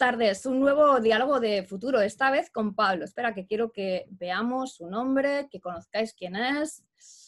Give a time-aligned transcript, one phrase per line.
[0.00, 0.46] tardes.
[0.46, 3.04] Un nuevo diálogo de futuro, esta vez con Pablo.
[3.04, 6.82] Espera, que quiero que veamos su nombre, que conozcáis quién es.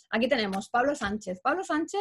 [0.08, 1.40] Aquí tenemos Pablo Sánchez.
[1.42, 2.00] Pablo Sánchez,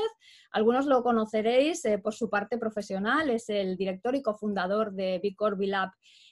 [0.51, 5.57] algunos lo conoceréis eh, por su parte profesional, es el director y cofundador de Bicor
[5.59, 5.89] Lab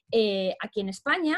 [0.09, 1.37] eh, aquí en España.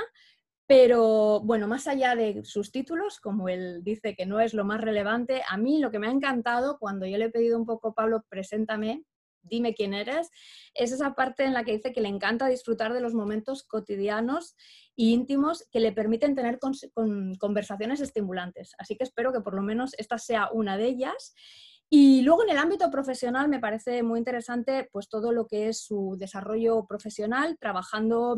[0.67, 4.79] Pero bueno, más allá de sus títulos, como él dice que no es lo más
[4.79, 7.95] relevante, a mí lo que me ha encantado cuando yo le he pedido un poco,
[7.95, 9.05] Pablo, preséntame,
[9.43, 10.29] dime quién eres,
[10.73, 14.55] es esa parte en la que dice que le encanta disfrutar de los momentos cotidianos
[14.97, 16.59] e íntimos que le permiten tener
[17.39, 18.73] conversaciones estimulantes.
[18.77, 21.33] Así que espero que por lo menos esta sea una de ellas.
[21.89, 25.83] Y luego en el ámbito profesional me parece muy interesante pues todo lo que es
[25.83, 28.37] su desarrollo profesional, trabajando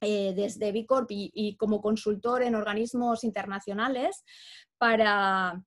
[0.00, 4.24] eh, desde Bicorp y, como consultor en organismos internacionales
[4.78, 5.60] para,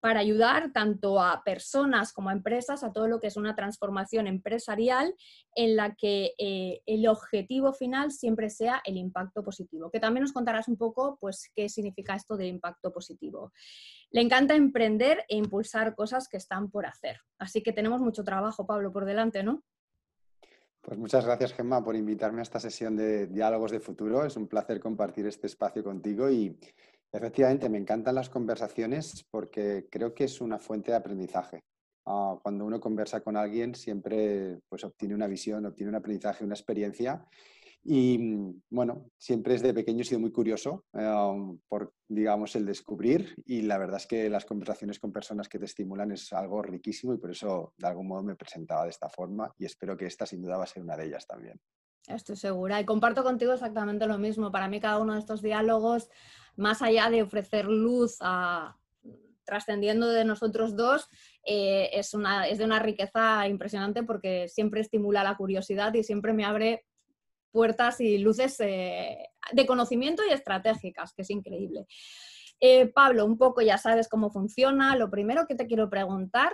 [0.00, 4.26] para ayudar tanto a personas como a empresas a todo lo que es una transformación
[4.26, 5.14] empresarial
[5.54, 9.90] en la que eh, el objetivo final siempre sea el impacto positivo.
[9.90, 13.52] Que también nos contarás un poco pues, qué significa esto de impacto positivo.
[14.10, 17.20] Le encanta emprender e impulsar cosas que están por hacer.
[17.38, 19.62] Así que tenemos mucho trabajo, Pablo, por delante, ¿no?
[20.80, 24.24] Pues muchas gracias, Gemma, por invitarme a esta sesión de Diálogos de Futuro.
[24.24, 26.56] Es un placer compartir este espacio contigo y
[27.12, 31.64] efectivamente me encantan las conversaciones porque creo que es una fuente de aprendizaje.
[32.06, 36.54] Ah, cuando uno conversa con alguien siempre pues, obtiene una visión, obtiene un aprendizaje, una
[36.54, 37.26] experiencia
[37.84, 38.18] y
[38.70, 43.78] bueno, siempre desde pequeño he sido muy curioso eh, por, digamos, el descubrir y la
[43.78, 47.30] verdad es que las conversaciones con personas que te estimulan es algo riquísimo y por
[47.30, 50.56] eso de algún modo me presentaba de esta forma y espero que esta sin duda
[50.56, 51.58] va a ser una de ellas también.
[52.06, 54.50] Estoy segura y comparto contigo exactamente lo mismo.
[54.50, 56.08] Para mí cada uno de estos diálogos,
[56.58, 58.76] más allá de ofrecer luz a,
[59.48, 61.08] trascendiendo de nosotros dos,
[61.42, 66.34] eh, es, una, es de una riqueza impresionante porque siempre estimula la curiosidad y siempre
[66.34, 66.84] me abre
[67.50, 71.86] puertas y luces eh, de conocimiento y estratégicas, que es increíble.
[72.60, 74.96] Eh, Pablo, un poco ya sabes cómo funciona.
[74.96, 76.52] Lo primero que te quiero preguntar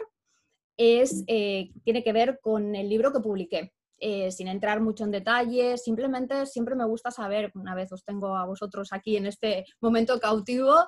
[0.77, 3.73] es, tiene que ver con el libro que publiqué.
[3.99, 8.45] Sin entrar mucho en detalle, simplemente siempre me gusta saber, una vez os tengo a
[8.45, 10.87] vosotros aquí en este momento cautivo,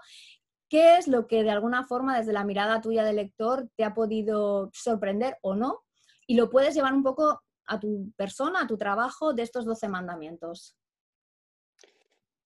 [0.69, 3.95] qué es lo que de alguna forma desde la mirada tuya de lector te ha
[3.95, 5.84] podido sorprender o no,
[6.27, 9.89] y lo puedes llevar un poco a tu persona, a tu trabajo de estos 12
[9.89, 10.77] mandamientos?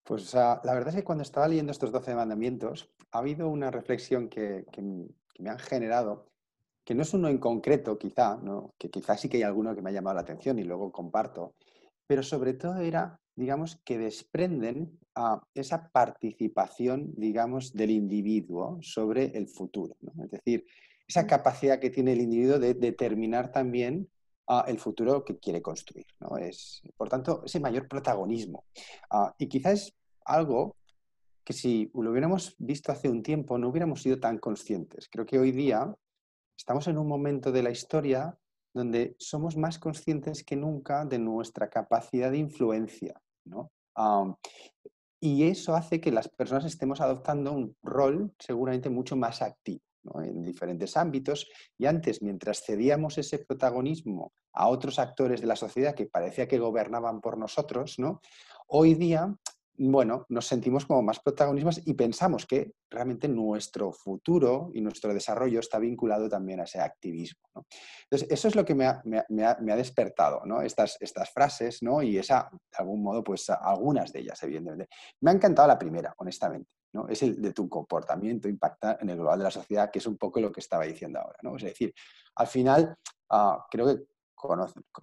[0.02, 4.28] Pues la verdad es que cuando estaba leyendo estos 12 mandamientos, ha habido una reflexión
[4.28, 4.64] que,
[5.38, 6.29] me han generado,
[6.84, 8.74] que no es uno en concreto quizá, ¿no?
[8.78, 11.54] que quizás sí que hay alguno que me ha llamado la atención y luego comparto,
[12.06, 19.48] pero sobre todo era, digamos, que desprenden a esa participación, digamos, del individuo sobre el
[19.48, 19.96] futuro.
[20.24, 20.64] Es decir,
[21.06, 24.08] esa capacidad que tiene el individuo de determinar también
[24.66, 26.06] el futuro que quiere construir.
[26.18, 26.36] ¿no?
[26.36, 28.64] Es, por tanto, ese mayor protagonismo.
[29.10, 30.76] Ah, y quizás es algo
[31.44, 35.08] que si lo hubiéramos visto hace un tiempo no hubiéramos sido tan conscientes.
[35.10, 35.94] Creo que hoy día
[36.60, 38.38] estamos en un momento de la historia
[38.74, 43.20] donde somos más conscientes que nunca de nuestra capacidad de influencia.
[43.46, 43.72] ¿no?
[45.20, 49.80] y eso hace que las personas estemos adoptando un rol seguramente mucho más activo
[50.22, 51.48] en diferentes ámbitos.
[51.78, 56.58] Y antes, mientras cedíamos ese protagonismo a otros actores de la sociedad que parecía que
[56.58, 58.20] gobernaban por nosotros, ¿no?
[58.66, 59.34] hoy día
[59.76, 65.60] bueno, nos sentimos como más protagonistas y pensamos que realmente nuestro futuro y nuestro desarrollo
[65.60, 67.40] está vinculado también a ese activismo.
[68.04, 70.60] Entonces, eso es lo que me ha, despertado, ¿no?
[70.60, 72.02] estas, estas frases, ¿no?
[72.02, 74.88] y esa, de algún modo, pues algunas de ellas, evidentemente.
[75.20, 76.70] Me ha encantado la primera, honestamente.
[76.92, 77.08] ¿no?
[77.08, 80.18] Es el de tu comportamiento impacta en el global de la sociedad, que es un
[80.18, 81.38] poco lo que estaba diciendo ahora.
[81.42, 81.56] ¿no?
[81.56, 81.94] Es decir,
[82.34, 82.96] al final,
[83.30, 84.04] ah, creo que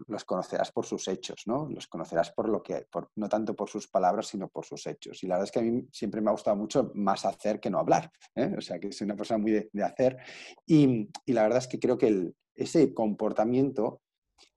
[0.07, 1.67] los conocerás por sus hechos, ¿no?
[1.69, 5.23] Los conocerás por lo que, no tanto por sus palabras, sino por sus hechos.
[5.23, 7.69] Y la verdad es que a mí siempre me ha gustado mucho más hacer que
[7.69, 8.53] no hablar, ¿eh?
[8.57, 10.17] O sea, que soy una persona muy de, hacer.
[10.65, 14.01] Y, la verdad es que creo que ese comportamiento,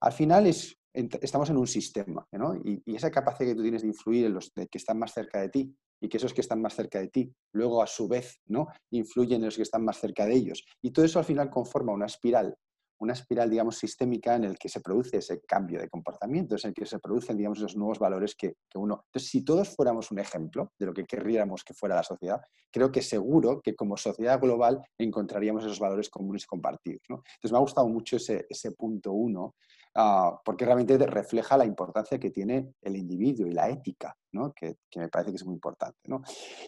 [0.00, 2.54] al final es, estamos en un sistema, ¿no?
[2.56, 5.48] Y, esa capacidad que tú tienes de influir en los que están más cerca de
[5.48, 8.68] ti y que esos que están más cerca de ti, luego a su vez, ¿no?
[8.90, 10.64] Influyen en los que están más cerca de ellos.
[10.80, 12.56] Y todo eso al final conforma una espiral
[13.00, 16.74] una espiral, digamos, sistémica en el que se produce ese cambio de comportamiento, en el
[16.74, 19.04] que se producen, digamos, esos nuevos valores que, uno...
[19.06, 22.92] Entonces, si todos fuéramos un ejemplo de lo que querríamos que fuera la sociedad, creo
[22.92, 27.00] que seguro que como sociedad global encontraríamos esos valores comunes compartidos.
[27.08, 29.54] Entonces, me ha gustado mucho ese, punto uno,
[29.94, 34.14] ah, porque realmente refleja la importancia que tiene el individuo y la ética,
[34.54, 35.98] que, me parece que es muy importante.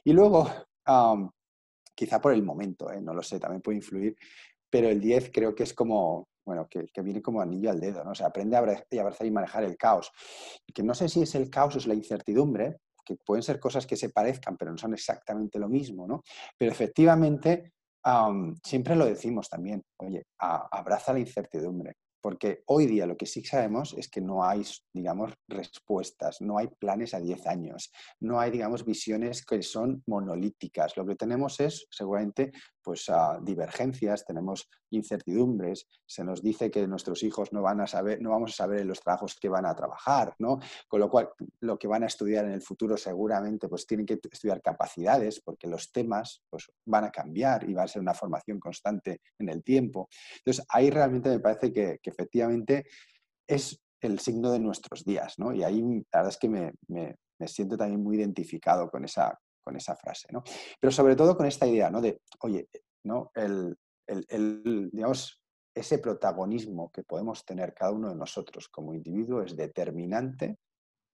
[0.03, 0.49] Y luego,
[1.95, 3.01] quizá por el momento, ¿eh?
[3.01, 4.17] no lo sé, también puede influir,
[4.73, 8.13] pero el 10 creo que es como bueno, que, viene como anillo al dedo, ¿no?
[8.13, 10.11] O sea, aprende a abrazar y manejar el caos.
[10.75, 13.87] Que no sé si es el caos o es la incertidumbre, que pueden ser cosas
[13.87, 16.23] que se parezcan, pero no son exactamente lo mismo, ¿no?
[16.59, 17.75] Pero efectivamente,
[18.65, 21.95] siempre lo decimos también, oye, abraza la incertidumbre.
[22.23, 26.69] Porque hoy día lo que sí sabemos es que no hay, digamos, respuestas, no hay
[26.69, 27.91] planes a 10 años,
[28.21, 30.97] no hay, digamos, visiones que son monolíticas.
[30.97, 32.53] Lo que tenemos es, seguramente,
[32.83, 33.11] pues
[33.43, 38.53] divergencias, tenemos incertidumbres, se nos dice que nuestros hijos no van a saber, no vamos
[38.53, 40.59] a saber en los trabajos que van a trabajar, ¿no?
[40.89, 41.31] Con lo cual,
[41.61, 45.69] lo que van a estudiar en el futuro seguramente pues tienen que estudiar capacidades porque
[45.69, 49.63] los temas pues, van a cambiar y va a ser una formación constante en el
[49.63, 50.09] tiempo.
[50.37, 52.85] Entonces, ahí realmente me parece que, efectivamente
[53.47, 55.53] es el signo de nuestros días, ¿no?
[55.53, 59.39] Y ahí la verdad es que me, me, me siento también muy identificado con esa,
[59.63, 60.43] con esa frase, ¿no?
[60.81, 62.01] Pero sobre todo con esta idea, ¿no?
[62.01, 62.69] De, oye,
[63.05, 63.31] ¿no?
[63.35, 63.77] El,
[64.07, 65.41] el, digamos,
[65.75, 70.59] ese protagonismo que podemos tener cada uno de nosotros como individuo es determinante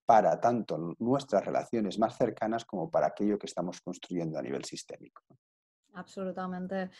[0.04, 5.22] para tanto nuestras relaciones más cercanas como para aquello que estamos construyendo a nivel sistémico.
[5.94, 6.90] Absolutamente.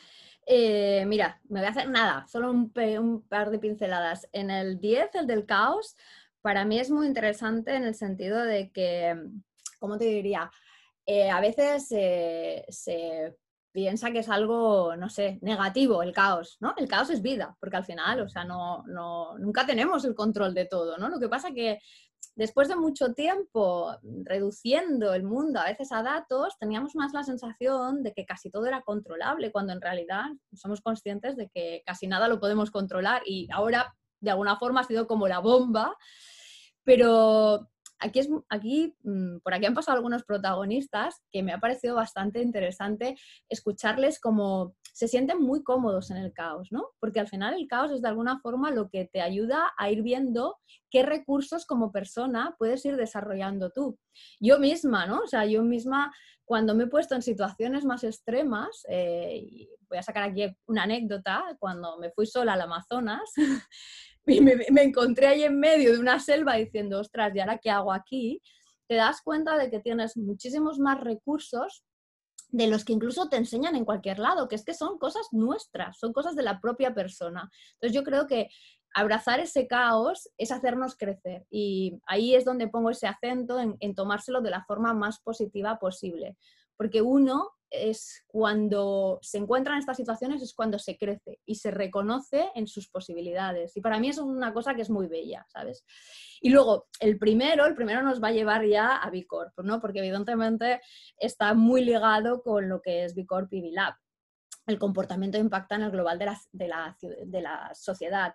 [0.45, 4.29] Eh, mira, me voy a hacer nada, solo un, un, par de pinceladas.
[4.33, 5.97] En el 10, el del caos,
[6.43, 9.17] para mí es muy interesante en el sentido de que,
[9.79, 10.51] ¿cómo te diría?
[11.11, 13.35] Eh, a veces se
[13.73, 16.75] piensa que es algo, no sé, negativo el caos, ¿no?
[16.77, 20.53] El caos es vida, porque al final, o sea, no, no, nunca tenemos el control
[20.53, 21.09] de todo, ¿no?
[21.09, 21.79] Lo que pasa que
[22.35, 28.03] después de mucho tiempo reduciendo el mundo a veces a datos, teníamos más la sensación
[28.03, 32.29] de que casi todo era controlable, cuando en realidad somos conscientes de que casi nada
[32.29, 35.97] lo podemos controlar y ahora de alguna forma ha sido como la bomba,
[36.85, 41.95] pero aquí, es, aquí mm, por aquí han pasado algunos protagonistas que me ha parecido
[41.95, 43.17] bastante interesante
[43.49, 46.91] escucharles como se sienten muy cómodos en el caos, ¿no?
[47.01, 50.03] Porque al final el caos es de alguna forma lo que te ayuda a ir
[50.03, 50.57] viendo
[50.91, 53.99] qué recursos como persona puedes ir desarrollando tú.
[54.41, 55.21] Yo misma, ¿no?
[55.21, 56.13] O sea, yo misma
[56.49, 61.45] cuando me he puesto en situaciones más extremas, eh, voy a sacar aquí una anécdota,
[61.59, 63.31] cuando me fui sola al Amazonas,
[64.33, 67.93] y me, encontré ahí en medio de una selva diciendo, ostras, ¿y ahora qué hago
[67.93, 68.43] aquí?
[68.87, 71.85] Te das cuenta de que tienes muchísimos más recursos
[72.51, 75.99] de los que incluso te enseñan en cualquier lado, que es que son cosas nuestras,
[75.99, 77.51] son cosas de la propia persona.
[77.75, 78.49] Entonces yo creo que
[78.95, 84.41] abrazar ese caos es hacernos crecer y ahí es donde pongo ese acento en tomárselo
[84.41, 86.39] de la forma más positiva posible,
[86.77, 91.71] porque uno es cuando se encuentra en estas situaciones, es cuando se crece y se
[91.71, 93.77] reconoce en sus posibilidades.
[93.77, 95.85] Y para mí es una cosa que es muy bella, ¿sabes?
[96.41, 99.81] Y luego, el primero, el primero nos va a llevar ya a Bicorp, ¿no?
[99.81, 100.81] Porque evidentemente
[101.19, 103.95] está muy ligado con lo que es Bicorp y Bilab
[104.69, 108.35] el comportamiento impacta en el global de la, de, la, de la, sociedad.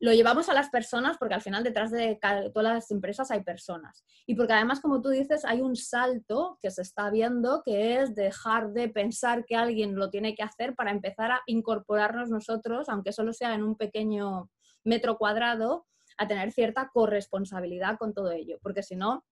[0.00, 2.18] Lo llevamos a las personas porque al final detrás de
[2.52, 4.04] todas las empresas hay personas.
[4.26, 8.14] Y porque además, como tú dices, hay un salto que se está viendo que es
[8.14, 13.12] dejar de pensar que alguien lo tiene que hacer para empezar a incorporarnos nosotros, aunque
[13.12, 14.50] solo sea en un pequeño
[14.84, 15.86] metro cuadrado,
[16.16, 18.58] a tener cierta corresponsabilidad con todo ello.
[18.62, 19.24] Porque si no,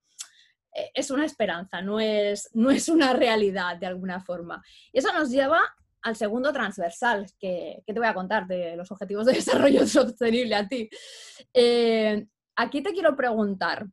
[0.75, 4.63] eh, es una esperanza, no es, no es una realidad de alguna forma.
[4.93, 5.61] Y eso nos lleva
[6.03, 10.69] al segundo transversal, que, te voy a contar de los objetivos de desarrollo sostenible a
[10.69, 10.89] ti.
[11.53, 13.87] Eh, aquí te quiero preguntar,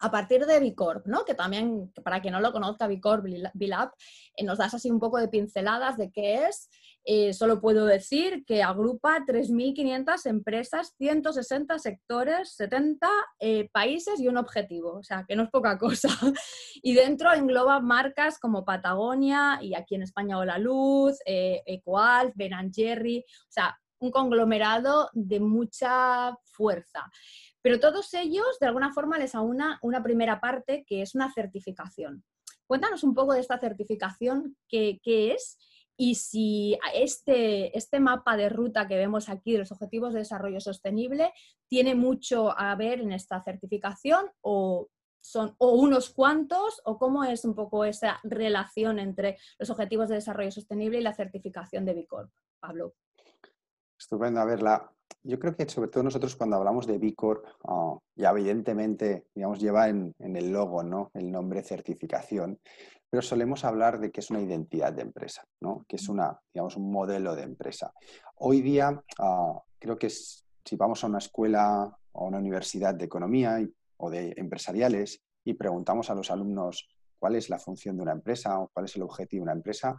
[0.00, 1.24] a partir de Bicorp, ¿no?
[1.24, 3.90] que también, para quien no lo conozca, Bicorp, Bilab,
[4.34, 6.68] eh, nos das así un poco de pinceladas de qué es.
[7.04, 14.36] Eh, solo puedo decir que agrupa 3.500 empresas, 160 sectores, 70 eh, países y un
[14.36, 16.08] objetivo, o sea, que no es poca cosa.
[16.82, 23.18] y dentro engloba marcas como Patagonia y aquí en España Hola Luz, Ecoalf, Ben Jerry,
[23.20, 27.10] o sea, un conglomerado de mucha fuerza.
[27.62, 32.24] Pero todos ellos, de alguna forma, les aúna una primera parte que es una certificación.
[32.66, 35.58] Cuéntanos un poco de esta certificación, qué, es
[35.96, 40.60] y si este, este mapa de ruta que vemos aquí de los Objetivos de Desarrollo
[40.60, 41.32] Sostenible
[41.68, 44.88] tiene mucho a ver en esta certificación o
[45.22, 50.14] son o unos cuantos o cómo es un poco esa relación entre los Objetivos de
[50.14, 52.30] Desarrollo Sostenible y la certificación de Bicorp.
[52.60, 52.94] Pablo.
[53.98, 54.40] Estupendo.
[54.40, 54.90] A ver, la,
[55.22, 59.60] yo creo que sobre todo nosotros cuando hablamos de B Corp, ah, ya evidentemente, digamos,
[59.60, 61.10] lleva en, el logo, ¿no?
[61.14, 62.58] El nombre certificación,
[63.08, 65.84] pero solemos hablar de que es una identidad de empresa, ¿no?
[65.88, 67.92] Que es una, digamos, un modelo de empresa.
[68.36, 73.04] Hoy día, ah, creo que si vamos a una escuela o a una universidad de
[73.04, 73.58] economía
[73.96, 76.88] o de empresariales y preguntamos a los alumnos
[77.18, 79.96] cuál es la función de una empresa o cuál es el objetivo de una empresa,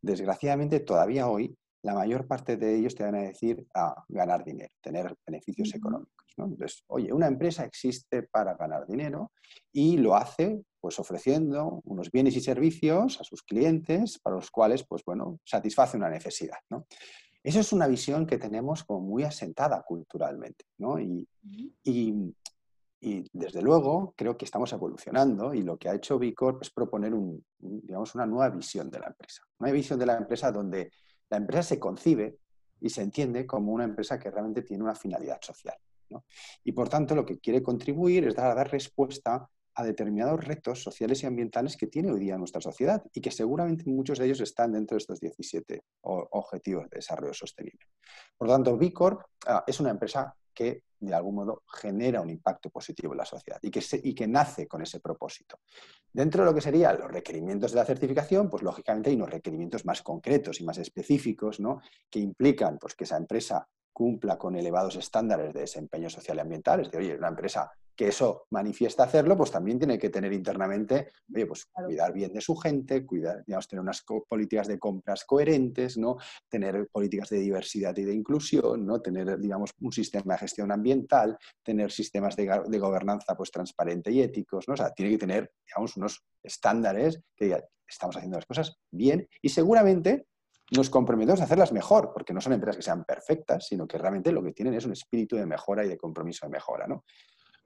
[0.00, 4.72] desgraciadamente todavía hoy la mayor parte de ellos te van a decir a ganar dinero,
[4.80, 6.22] tener beneficios económicos.
[6.36, 9.32] Entonces, oye, una empresa existe para ganar dinero
[9.72, 14.84] y lo hace pues ofreciendo unos bienes y servicios a sus clientes para los cuales,
[14.84, 16.58] pues bueno, satisface una necesidad.
[16.70, 16.86] ¿no?
[17.42, 20.98] Eso es una visión que tenemos como muy asentada culturalmente, ¿no?
[20.98, 21.28] y,
[21.84, 22.34] y,
[23.32, 27.44] desde luego creo que estamos evolucionando y lo que ha hecho Bicorp es proponer un,
[27.58, 29.42] digamos, una nueva visión de la empresa.
[29.58, 30.92] Una visión de la empresa donde
[31.32, 32.36] la empresa se concibe
[32.78, 35.74] y se entiende como una empresa que realmente tiene una finalidad social.
[36.62, 41.22] Y por tanto, lo que quiere contribuir es dar, dar respuesta a determinados retos sociales
[41.22, 44.72] y ambientales que tiene hoy día nuestra sociedad y que seguramente muchos de ellos están
[44.72, 47.86] dentro de estos 17 objetivos de desarrollo sostenible.
[48.36, 53.12] Por tanto, Bicor ah, es una empresa que de algún modo genera un impacto positivo
[53.12, 55.58] en la sociedad y que, y que nace con ese propósito.
[56.12, 59.84] Dentro de lo que serían los requerimientos de la certificación, pues lógicamente hay unos requerimientos
[59.84, 61.80] más concretos y más específicos ¿no?
[62.08, 66.80] que implican pues, que esa empresa cumpla con elevados estándares de desempeño social y ambiental,
[66.80, 71.08] es decir, oye, una empresa que eso manifiesta hacerlo, pues también tiene que tener internamente,
[71.32, 75.98] oye, pues cuidar bien de su gente, cuidar, digamos, tener unas políticas de compras coherentes,
[75.98, 76.16] ¿no?
[76.48, 79.00] Tener políticas de diversidad y de inclusión, ¿no?
[79.00, 84.66] Tener, digamos, un sistema de gestión ambiental, tener sistemas de, gobernanza, pues, transparente y éticos,
[84.68, 84.74] ¿no?
[84.74, 89.28] O sea, tiene que tener, digamos, unos estándares que digan, estamos haciendo las cosas bien
[89.42, 90.26] y seguramente
[90.76, 94.32] nos comprometemos a hacerlas mejor, porque no son empresas que sean perfectas, sino que realmente
[94.32, 96.86] lo que tienen es un espíritu de mejora y de compromiso de mejora.
[96.86, 97.04] ¿no?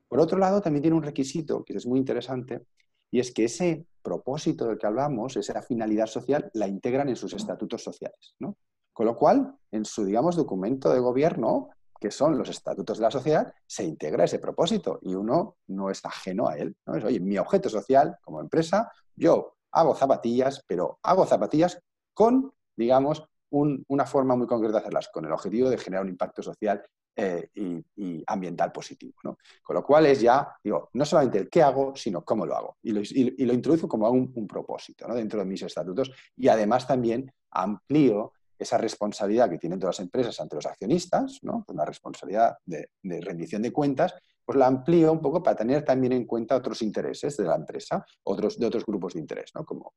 [0.08, 2.66] Por otro lado, también tiene un requisito que es muy interesante,
[3.10, 7.32] y es que ese propósito del que hablamos, esa finalidad social, la integran en sus
[7.32, 8.34] estatutos sociales.
[8.40, 8.56] ¿no?
[8.92, 11.70] Con lo cual, en su, digamos, documento de gobierno,
[12.00, 16.04] que son los estatutos de la sociedad, se integra ese propósito y uno no es
[16.04, 16.76] ajeno a él.
[16.86, 16.94] ¿no?
[16.94, 21.80] Oye, mi objeto social como empresa, yo hago zapatillas, pero hago zapatillas
[22.12, 26.42] con digamos, una forma muy concreta de hacerlas, con el objetivo de generar un impacto
[26.42, 26.82] social
[27.18, 29.14] eh, y, ambiental positivo.
[29.62, 32.76] Con lo cual es ya, digo, no solamente el qué hago, sino cómo lo hago.
[32.82, 38.76] Y lo, introduzco como un, propósito dentro de mis estatutos y además también amplío esa
[38.76, 41.64] responsabilidad que tienen todas las empresas ante los accionistas, ¿no?
[41.68, 44.14] una responsabilidad de, rendición de cuentas,
[44.44, 48.04] pues la amplío un poco para tener también en cuenta otros intereses de la empresa,
[48.24, 49.64] otros, de otros grupos de interés, ¿no?
[49.64, 49.94] como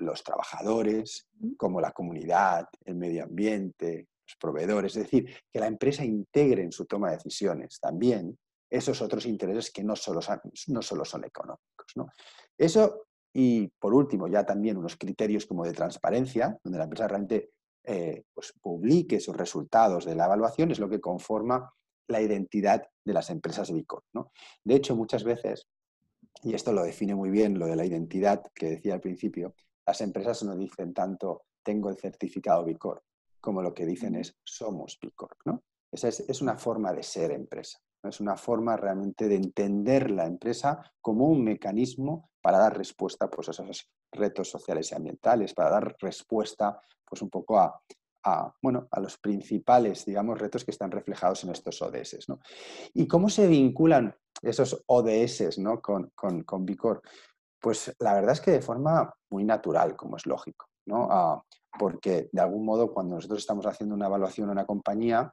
[0.00, 4.96] los trabajadores, como la comunidad, el medio ambiente, los proveedores.
[4.96, 8.36] Es decir, que la empresa integre en su toma de decisiones también
[8.70, 11.86] esos otros intereses que no solo son, no solo son económicos.
[11.94, 12.08] ¿no?
[12.58, 17.50] Eso, y por último, ya también unos criterios como de transparencia, donde la empresa realmente
[17.84, 21.72] eh, pues, publique sus resultados de la evaluación, es lo que conforma
[22.08, 23.70] la identidad de las empresas.
[24.12, 24.32] ¿no?
[24.64, 25.68] De hecho, muchas veces,
[26.42, 29.54] y esto lo define muy bien lo de la identidad que decía al principio,
[29.86, 32.76] las empresas no dicen tanto tengo el certificado B
[33.40, 35.12] como lo que dicen es somos B
[35.44, 35.62] ¿no?
[35.92, 40.82] Esa es, una forma de ser empresa, es una forma realmente de entender la empresa
[41.00, 45.96] como un mecanismo para dar respuesta pues, a esos retos sociales y ambientales, para dar
[46.00, 47.80] respuesta pues, un poco a,
[48.60, 52.28] bueno, a los principales, digamos, retos que están reflejados en estos ODS.
[52.28, 52.40] ¿no?
[52.94, 55.80] ¿Y cómo se vinculan esos ODS ¿no?
[55.80, 56.66] con, con, con
[57.64, 61.08] pues la verdad es que de forma muy natural, como es lógico, ¿no?
[61.10, 61.42] Ah,
[61.78, 65.32] porque de algún modo cuando nosotros estamos haciendo una evaluación en una compañía,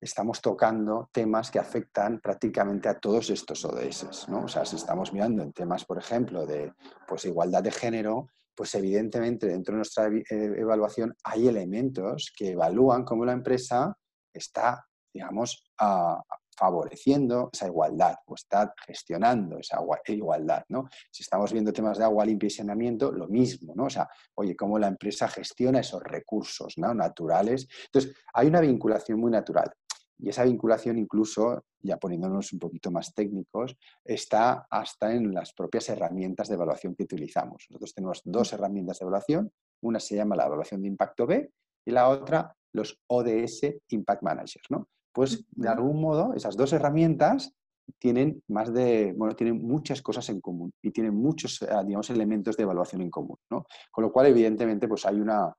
[0.00, 4.44] estamos tocando temas que afectan prácticamente a todos estos ODS, ¿no?
[4.44, 6.72] O sea, si estamos mirando en temas, por ejemplo, de
[7.06, 13.04] pues, igualdad de género, pues evidentemente dentro de nuestra eh, evaluación hay elementos que evalúan
[13.04, 13.94] cómo la empresa
[14.32, 16.22] está, digamos, a,
[16.56, 20.88] favoreciendo esa igualdad o está gestionando esa igualdad, ¿no?
[21.10, 23.84] Si estamos viendo temas de agua limpia y saneamiento, lo mismo, ¿no?
[23.84, 26.94] O sea, oye, cómo la empresa gestiona esos recursos ¿no?
[26.94, 27.68] naturales.
[27.86, 29.70] Entonces, hay una vinculación muy natural.
[30.18, 35.88] Y esa vinculación incluso, ya poniéndonos un poquito más técnicos, está hasta en las propias
[35.90, 37.66] herramientas de evaluación que utilizamos.
[37.68, 39.52] Nosotros tenemos dos herramientas de evaluación.
[39.82, 41.50] Una se llama la evaluación de impacto B
[41.84, 44.70] y la otra los ODS Impact Managers.
[44.70, 44.88] ¿no?
[45.16, 47.50] Pues de algún modo esas dos herramientas
[47.98, 52.54] tienen más de, bueno, tienen muchas cosas en común y tienen muchos, eh, digamos, elementos
[52.54, 53.64] de evaluación en común, ¿no?
[53.90, 55.50] Con lo cual, evidentemente, pues hay una,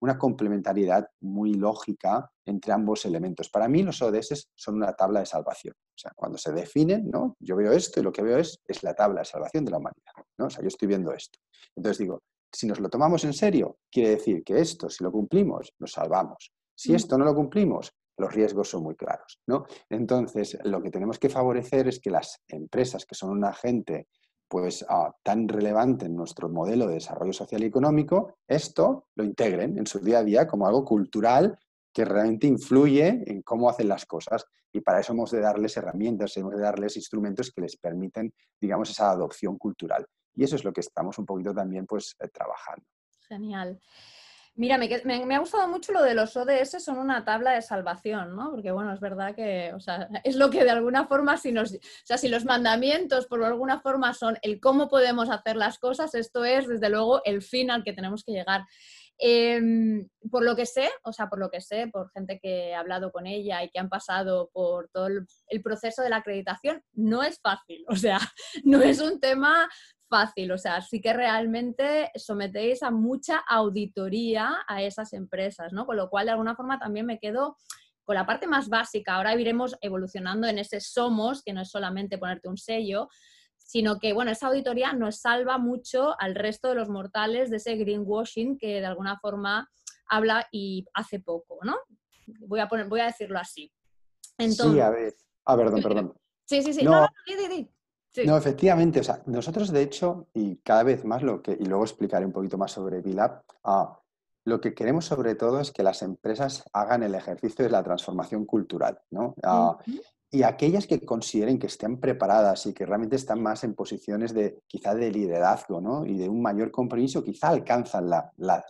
[0.00, 3.50] una complementariedad muy lógica entre ambos elementos.
[3.50, 5.74] Para mí los ODS son una tabla de salvación.
[5.76, 7.34] O sea, cuando se definen, ¿no?
[7.40, 9.78] Yo veo esto y lo que veo es, es la tabla de salvación de la
[9.78, 10.46] humanidad, ¿no?
[10.46, 11.40] O sea, yo estoy viendo esto.
[11.74, 15.72] Entonces digo, si nos lo tomamos en serio, quiere decir que esto, si lo cumplimos,
[15.80, 16.52] nos salvamos.
[16.76, 19.40] Si esto no lo cumplimos, los riesgos son muy claros.
[19.46, 19.64] ¿no?
[19.88, 24.08] Entonces, lo que tenemos que favorecer es que las empresas, que son un agente
[24.48, 29.78] pues ah, tan relevante en nuestro modelo de desarrollo social y económico, esto lo integren
[29.78, 31.56] en su día a día como algo cultural
[31.92, 34.44] que realmente influye en cómo hacen las cosas.
[34.72, 38.90] Y para eso hemos de darles herramientas, hemos de darles instrumentos que les permiten, digamos,
[38.90, 40.06] esa adopción cultural.
[40.34, 42.84] Y eso es lo que estamos un poquito también pues eh, trabajando.
[43.28, 43.80] Genial.
[44.56, 48.50] Mira, me, ha gustado mucho lo de los ODS, son una tabla de salvación, ¿no?
[48.50, 52.44] Porque, bueno, es verdad que, o sea, es lo que de alguna forma, si los
[52.44, 57.22] mandamientos por alguna forma son el cómo podemos hacer las cosas, esto es, desde luego,
[57.24, 58.62] el fin al que tenemos que llegar.
[59.22, 62.74] Em, por lo que sé, o sea, por lo que sé, por gente que he
[62.74, 67.22] hablado con ella y que han pasado por todo el, proceso de la acreditación, no
[67.22, 68.18] es fácil, o sea,
[68.64, 69.68] no es un tema
[70.10, 75.86] fácil, o sea, sí que realmente sometéis a mucha auditoría a esas empresas, ¿no?
[75.86, 77.56] Con lo cual, de alguna forma, también me quedo
[78.04, 79.14] con la parte más básica.
[79.14, 83.08] Ahora iremos evolucionando en ese somos, que no es solamente ponerte un sello,
[83.56, 87.76] sino que, bueno, esa auditoría nos salva mucho al resto de los mortales de ese
[87.76, 89.70] greenwashing que de alguna forma
[90.08, 91.76] habla y hace poco, ¿no?
[92.40, 93.72] Voy a, poner, voy a decirlo así.
[94.38, 95.14] sí, a ver.
[95.46, 96.14] Ah, perdón, perdón.
[96.50, 96.82] Sí, sí, sí.
[96.82, 97.68] No, no, no, no,
[98.36, 99.00] efectivamente.
[99.00, 102.32] O sea, nosotros, de hecho, y cada vez más lo que, y luego explicaré un
[102.32, 104.00] poquito más sobre VILAB, ah,
[104.44, 108.46] lo que queremos sobre todo es que las empresas hagan el ejercicio de la transformación
[108.46, 109.34] cultural, ¿no?
[109.42, 109.78] Ah,
[110.32, 114.60] y aquellas que consideren que estén preparadas y que realmente están más en posiciones de
[114.68, 116.06] quizá de liderazgo ¿no?
[116.06, 118.64] y de un mayor compromiso, quizá alcanzan la, la,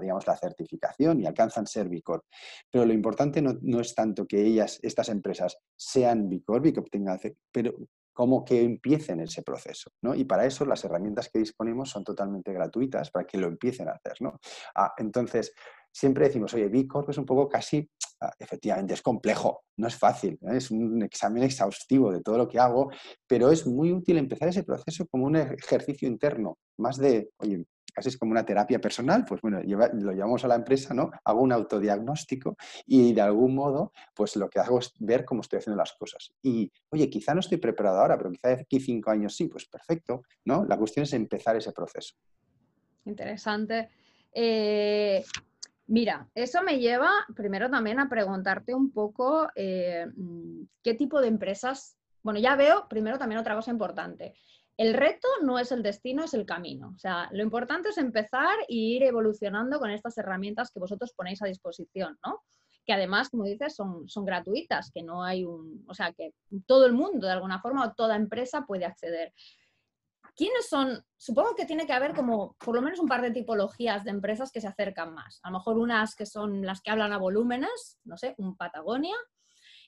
[0.00, 2.24] digamos, la certificación y alcanzan ser Bicorp.
[2.68, 6.80] Pero lo importante no, no, es tanto que ellas, estas empresas, sean Bicorp y que
[6.80, 7.20] obtengan,
[7.52, 7.74] pero
[8.18, 9.92] como que empiecen ese proceso.
[10.02, 10.12] ¿no?
[10.12, 13.92] Y para eso las herramientas que disponemos son totalmente gratuitas para que lo empiecen a
[13.92, 14.14] hacer.
[14.18, 14.40] ¿no?
[14.74, 15.54] Ah, entonces,
[15.92, 17.88] siempre decimos, oye, B Corp es un poco casi,
[18.20, 20.56] ah, efectivamente, es complejo, no es fácil, ¿eh?
[20.56, 22.90] es un examen exhaustivo de todo lo que hago,
[23.24, 27.66] pero es muy útil empezar ese proceso como un ejercicio interno, más de, oye,
[27.98, 31.10] casi es como una terapia personal, pues bueno, lo llevamos a la empresa, ¿no?
[31.24, 32.56] Hago un autodiagnóstico
[32.86, 36.32] y de algún modo, pues lo que hago es ver cómo estoy haciendo las cosas.
[36.40, 39.66] Y, oye, quizá no estoy preparado ahora, pero quizá de aquí cinco años sí, pues
[39.66, 40.64] perfecto, ¿no?
[40.64, 42.14] La cuestión es empezar ese proceso.
[43.04, 43.88] Interesante.
[44.32, 45.24] Eh,
[45.88, 50.06] Mira, eso me lleva primero también a preguntarte un poco eh,
[50.82, 54.34] qué tipo de empresas, bueno, ya veo primero también otra cosa importante.
[54.78, 56.92] El reto no es el destino, es el camino.
[56.94, 61.42] O sea, lo importante es empezar e ir evolucionando con estas herramientas que vosotros ponéis
[61.42, 62.42] a disposición, ¿no?
[62.86, 66.32] Que además, como dices, son, son gratuitas, que no hay un, o sea, que
[66.64, 69.34] todo el mundo de alguna forma o toda empresa puede acceder.
[70.38, 71.04] ¿quiénes son?
[71.16, 74.52] Supongo que tiene que haber como por lo menos un par de tipologías de empresas
[74.52, 75.40] que se acercan más.
[75.42, 79.16] A lo mejor unas que son las que hablan a volúmenes, no sé, un Patagonia,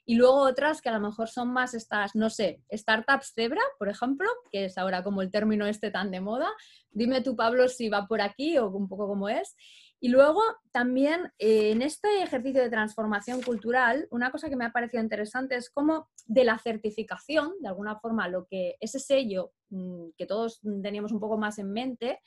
[0.04, 3.88] y luego otras que a lo mejor son más estas, no sé, startups cebra, por
[3.88, 6.50] ejemplo, que es ahora como el término este tan de moda.
[6.90, 9.56] Dime tú, Pablo, si va por aquí o un poco cómo es.
[10.02, 10.40] Y luego
[10.72, 15.56] también eh, en este ejercicio de transformación cultural, una cosa que me ha parecido interesante
[15.56, 20.60] es cómo de la certificación, de alguna forma, lo que ese sello mm, que todos
[20.82, 22.20] teníamos un poco más en mente,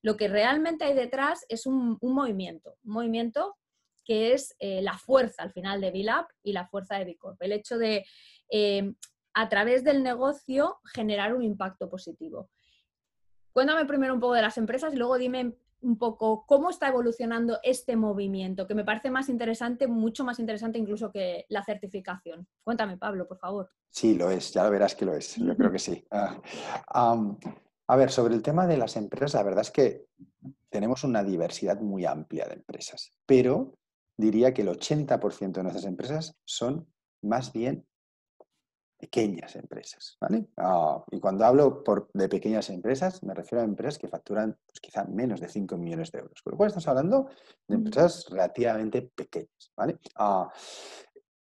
[0.00, 3.56] lo que realmente hay detrás es un, movimiento, un movimiento
[4.08, 7.42] que es eh, la fuerza al final de Bilab y la fuerza de Bicorp.
[7.42, 8.06] El hecho de,
[8.50, 8.94] eh,
[9.34, 12.48] a través del negocio, generar un impacto positivo.
[13.52, 17.58] Cuéntame primero un poco de las empresas y luego dime un poco cómo está evolucionando
[17.62, 22.48] este movimiento, que me parece más interesante, mucho más interesante incluso que la certificación.
[22.64, 23.70] Cuéntame, Pablo, por favor.
[23.90, 26.02] Sí, lo es, ya lo verás que lo es, yo creo que sí.
[26.90, 27.20] Ah,
[27.90, 30.06] a ver, sobre el tema de las empresas, la verdad es que
[30.70, 33.78] tenemos una diversidad muy amplia de empresas, pero
[34.18, 36.86] diría que el 80% de nuestras empresas son
[37.22, 37.86] más bien
[38.98, 40.48] pequeñas empresas, ¿vale?
[40.56, 44.80] Ah, y cuando hablo por, de pequeñas empresas, me refiero a empresas que facturan pues,
[44.80, 46.42] quizá menos de 5 millones de euros.
[46.42, 47.28] Con lo cual estamos hablando
[47.68, 49.98] de empresas relativamente pequeñas, ¿vale?
[50.16, 50.50] Ah,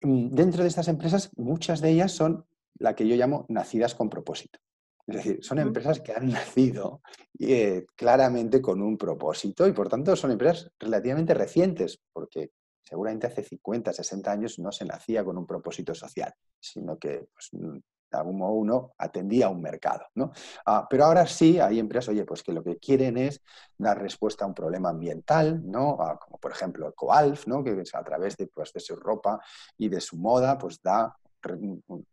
[0.02, 2.46] mm, dentro de estas empresas, muchas de ellas son
[2.78, 4.60] la que yo llamo nacidas con propósito.
[5.08, 7.02] Es decir, son empresas que han nacido
[7.40, 12.52] eh, claramente con un propósito y por tanto son empresas relativamente recientes, porque
[12.88, 17.50] seguramente hace 50, 60 años no se nacía con un propósito social, sino que pues,
[17.54, 17.78] mm,
[18.12, 20.06] de algún modo uno atendía a un mercado.
[20.16, 20.32] ¿no?
[20.66, 23.42] Ah, pero ahora sí hay empresas, oye, pues que lo que quieren es
[23.78, 25.98] dar respuesta a un problema ambiental, ¿no?
[26.00, 27.64] Ah, como por ejemplo Coalf, ¿no?
[27.64, 29.40] que a través de, pues, de su ropa
[29.78, 31.16] y de su moda, pues da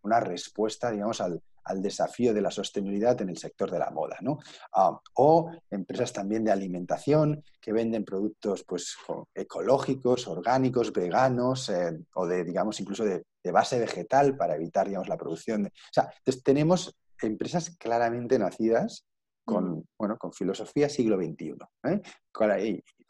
[0.02, 4.16] una respuesta, digamos, al, al desafío de la sostenibilidad en el sector de la moda.
[4.20, 4.38] ¿no?
[4.72, 8.96] Ah, o empresas también de alimentación que venden productos pues,
[9.34, 15.16] ecológicos, orgánicos, veganos eh, o de, digamos, incluso de, base vegetal para evitar digamos, la
[15.16, 15.64] producción.
[15.64, 15.68] De...
[15.68, 19.04] O sea, entonces tenemos empresas claramente nacidas
[19.44, 21.56] con, bueno, con filosofía siglo XXI.
[21.84, 22.00] ¿eh?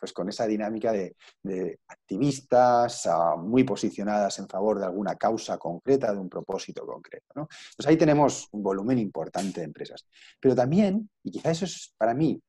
[0.02, 1.14] Pues con esa dinámica de,
[1.86, 7.26] activistas ah, muy posicionadas en favor de alguna causa concreta, de un propósito concreto.
[7.36, 7.46] ¿no?
[7.76, 10.04] Pues ahí tenemos un volumen importante de empresas.
[10.40, 12.42] Pero también, y quizá eso es para mí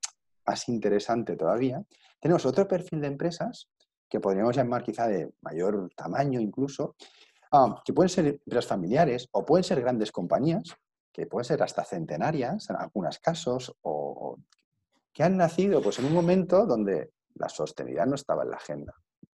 [0.47, 1.83] más interesante todavía,
[2.19, 3.69] tenemos otro perfil de empresas
[4.09, 6.95] que podríamos llamar quizá de mayor tamaño incluso,
[7.51, 10.63] ah, que pueden ser empresas familiares o pueden ser grandes compañías,
[11.11, 14.39] que pueden ser hasta centenarias en algunos casos, o
[15.13, 18.96] que han nacido pues, en un momento donde la sostenibilidad no estaba en la agenda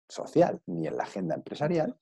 [0.08, 1.96] social ni en la agenda empresarial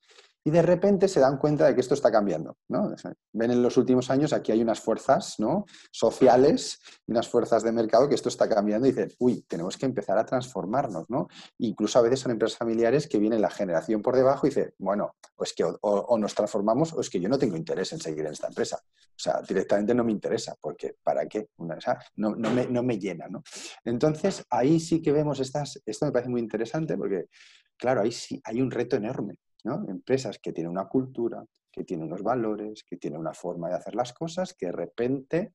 [0.47, 2.57] y de repente se dan cuenta de que esto está cambiando.
[2.69, 2.93] ¿no?
[3.33, 5.65] Ven en los últimos años, aquí hay unas fuerzas ¿no?
[5.91, 10.19] sociales, unas fuerzas de mercado que esto está cambiando y dicen, uy, tenemos que empezar
[10.19, 11.09] a transformarnos.
[11.09, 11.27] ¿no?
[11.57, 15.15] Incluso a veces son empresas familiares que viene la generación por debajo y dice, bueno,
[15.35, 18.33] pues que o, nos transformamos o es que yo no tengo interés en seguir en
[18.33, 18.77] esta empresa.
[18.77, 21.49] O sea, directamente no me interesa, porque ¿para qué?
[21.57, 21.79] Una,
[22.17, 23.27] no, no, me, no me llena.
[23.27, 23.41] ¿no?
[23.83, 27.29] Entonces, ahí sí que vemos estas, esto me parece muy interesante porque,
[27.77, 32.21] claro, ahí sí hay un reto enorme Empresas que tienen una cultura, que tienen unos
[32.21, 35.53] valores, que tienen una forma de hacer las cosas, que de repente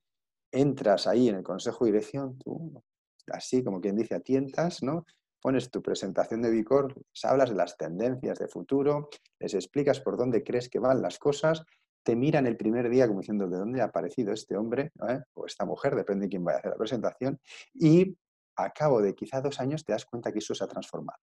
[0.52, 2.82] entras ahí en el consejo de dirección, tú,
[3.28, 5.06] así como quien dice, atientas, ¿no?
[5.40, 10.42] Pones tu presentación de Vicor, hablas de las tendencias de futuro, les explicas por dónde
[10.42, 11.62] crees que van las cosas,
[12.02, 15.20] te miran el primer día como diciendo de dónde ha aparecido este hombre ¿eh?
[15.34, 17.40] o esta mujer, depende de quién vaya a hacer la presentación,
[17.74, 18.16] y
[18.56, 21.20] a cabo de quizá dos años te das cuenta que eso se ha transformado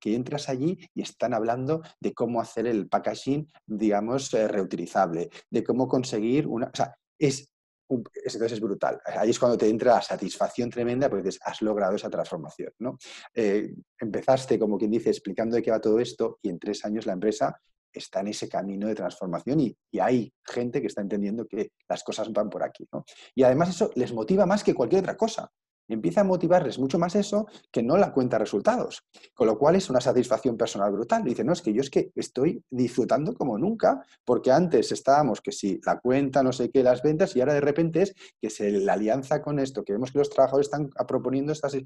[0.00, 5.64] que entras allí y están hablando de cómo hacer el packaging, digamos, eh, reutilizable, de
[5.64, 6.66] cómo conseguir una...
[6.66, 7.52] O sea, es,
[7.88, 9.00] entonces es brutal.
[9.04, 12.72] Ahí es cuando te entra la satisfacción tremenda porque dices, has logrado esa transformación.
[12.80, 12.98] ¿no?
[13.34, 17.06] Eh, empezaste, como quien dice, explicando de qué va todo esto y en tres años
[17.06, 17.58] la empresa
[17.90, 22.04] está en ese camino de transformación y, y, hay gente que está entendiendo que las
[22.04, 22.86] cosas van por aquí.
[22.92, 23.04] ¿no?
[23.34, 25.50] Y además eso les motiva más que cualquier otra cosa
[25.88, 29.04] empieza a motivarles mucho más eso que no la cuenta resultados.
[29.34, 31.24] Con lo cual es una satisfacción personal brutal.
[31.24, 35.52] Dice, no, es que yo es que estoy disfrutando como nunca, porque antes estábamos que
[35.52, 38.70] si la cuenta, no sé qué, las ventas, y ahora de repente es que se
[38.70, 41.76] la alianza con esto, que vemos que los trabajadores están proponiendo estas...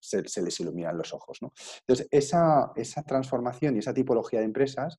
[0.00, 1.42] Se, les iluminan los ojos.
[1.42, 1.52] ¿no?
[1.80, 4.98] Entonces, esa, esa transformación y esa tipología de empresas,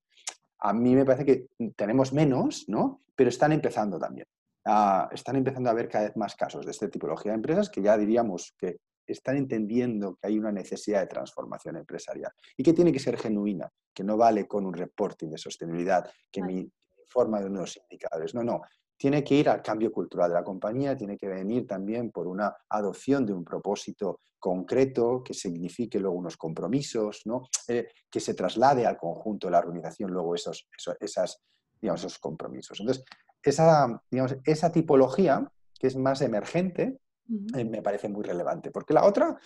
[0.59, 3.01] a mí me parece que tenemos menos, ¿no?
[3.15, 4.27] pero están empezando también.
[4.65, 7.81] Ah, están empezando a haber cada vez más casos de esta tipología de empresas que
[7.81, 12.91] ya diríamos que están entendiendo que hay una necesidad de transformación empresarial y que tiene
[12.91, 16.69] que ser genuina, que no vale con un reporting de sostenibilidad que me
[17.03, 18.33] informa de unos indicadores.
[18.35, 18.61] No, no.
[18.95, 22.55] Tiene que ir al cambio cultural de la compañía, tiene que venir también por una
[22.69, 27.47] adopción de un propósito concreto que signifique luego unos compromisos, ¿no?
[27.67, 30.67] Eh, que se traslade al conjunto de la organización luego esos,
[30.99, 31.41] esas,
[31.81, 32.79] digamos, esos compromisos.
[32.79, 33.03] Entonces,
[33.43, 35.49] esa, digamos, esa tipología,
[35.79, 36.99] que es más emergente,
[37.55, 39.37] eh, me parece muy relevante, porque la otra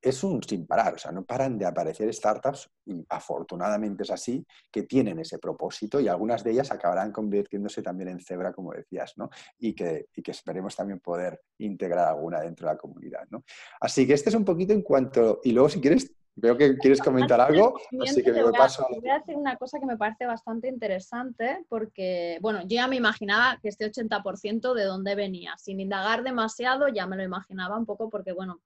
[0.00, 4.46] es un sin parar, o sea, no paran de aparecer startups, y afortunadamente es así,
[4.70, 9.14] que tienen ese propósito y algunas de ellas acabarán convirtiéndose también en cebra, como decías,
[9.16, 9.30] ¿no?
[9.58, 13.44] Y que, y que esperemos también poder integrar alguna dentro de la comunidad, ¿no?
[13.80, 17.00] Así que este es un poquito en cuanto, y luego si quieres Veo que quieres
[17.00, 18.86] comentar algo, así que me paso.
[18.90, 22.96] Voy a decir una cosa que me parece bastante interesante, porque, bueno, yo ya me
[22.96, 25.56] imaginaba que este 80% de dónde venía.
[25.58, 28.60] Sin indagar demasiado, ya me lo imaginaba un poco, porque, bueno,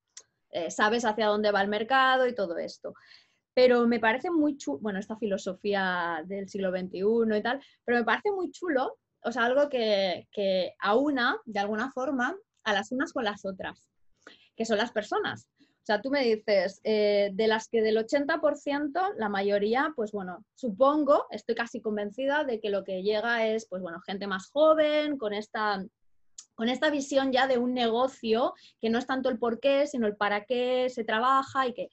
[0.51, 2.95] eh, sabes hacia dónde va el mercado y todo esto.
[3.53, 8.05] Pero me parece muy chulo, bueno, esta filosofía del siglo XXI y tal, pero me
[8.05, 13.13] parece muy chulo, o sea, algo que, que aúna de alguna forma a las unas
[13.13, 13.91] con las otras,
[14.57, 15.51] que son las personas.
[15.89, 21.25] Sea, tú me dices, eh, de las que del 80%, la mayoría, pues bueno, supongo,
[21.31, 25.33] estoy casi convencida de que lo que llega es, pues bueno, gente más joven, con
[25.33, 25.83] esta,
[26.55, 30.07] con esta visión ya de un negocio, que no es tanto el por qué, sino
[30.07, 31.89] el para qué se trabaja y que...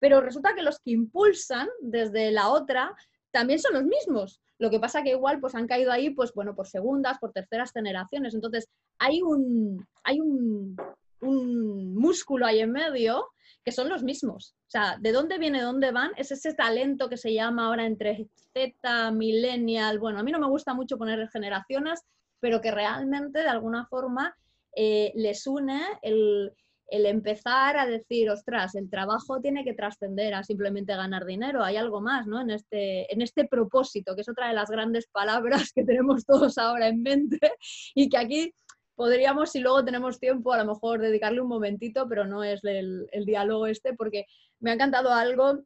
[0.00, 2.96] Pero resulta que los que impulsan desde la otra
[3.30, 4.40] también son los mismos.
[4.58, 7.70] Lo que pasa que igual pues han caído ahí, pues bueno, por segundas, por terceras
[7.70, 8.34] generaciones.
[8.34, 10.76] Entonces, hay un, hay un,
[11.20, 13.28] un músculo ahí en medio
[13.66, 14.54] que son los mismos.
[14.68, 16.12] O sea, ¿de dónde viene, dónde van?
[16.16, 20.46] Es ese talento que se llama ahora entre Z, millennial, bueno, a mí no me
[20.46, 22.00] gusta mucho poner generaciones,
[22.38, 24.36] pero que realmente de alguna forma
[24.76, 26.52] eh, les une el,
[26.88, 32.00] empezar a decir, ostras, el trabajo tiene que trascender a simplemente ganar dinero, hay algo
[32.00, 32.40] más, ¿no?
[32.40, 36.56] En este, en este propósito, que es otra de las grandes palabras que tenemos todos
[36.56, 37.40] ahora en mente
[37.96, 38.54] y que aquí
[38.96, 43.06] podríamos, si luego tenemos tiempo, a lo mejor dedicarle un momentito, pero no es el,
[43.24, 44.26] diálogo este, porque
[44.58, 45.60] me ha encantado algo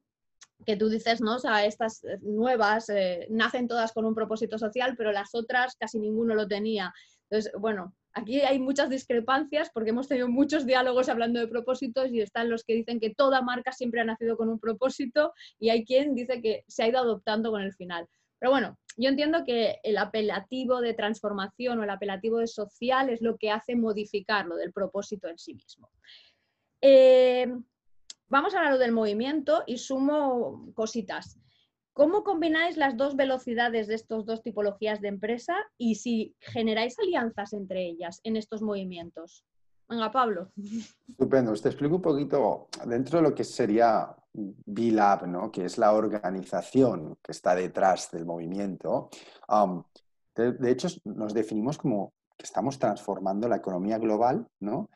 [0.66, 1.36] que tú dices, ¿no?
[1.36, 5.76] O sea, estas eh, nuevas eh, nacen todas con un propósito social, pero las otras
[5.76, 6.92] casi ninguno lo tenía.
[7.30, 12.20] Entonces, bueno, aquí hay muchas discrepancias porque hemos tenido muchos diálogos hablando de propósitos y
[12.20, 15.84] están los que dicen que toda marca siempre ha nacido con un propósito y hay
[15.84, 18.06] quien dice que se ha ido adoptando con el final.
[18.40, 23.20] Pero bueno, yo entiendo que el apelativo de transformación o el apelativo de social es
[23.20, 25.90] lo que hace modificarlo del propósito en sí mismo.
[26.80, 27.46] Eh,
[28.28, 31.38] vamos a hablar del movimiento y sumo cositas.
[31.92, 37.52] ¿Cómo combináis las dos velocidades de estas dos tipologías de empresa y si generáis alianzas
[37.52, 39.44] entre ellas en estos movimientos?
[39.90, 40.52] Venga, Pablo.
[41.08, 41.52] Estupendo.
[41.54, 45.50] Te explico un poquito dentro de lo que sería B-Lab, ¿no?
[45.50, 49.10] que es la organización que está detrás del movimiento.
[50.36, 54.88] de, hecho, nos definimos como que estamos transformando la economía global, ¿no?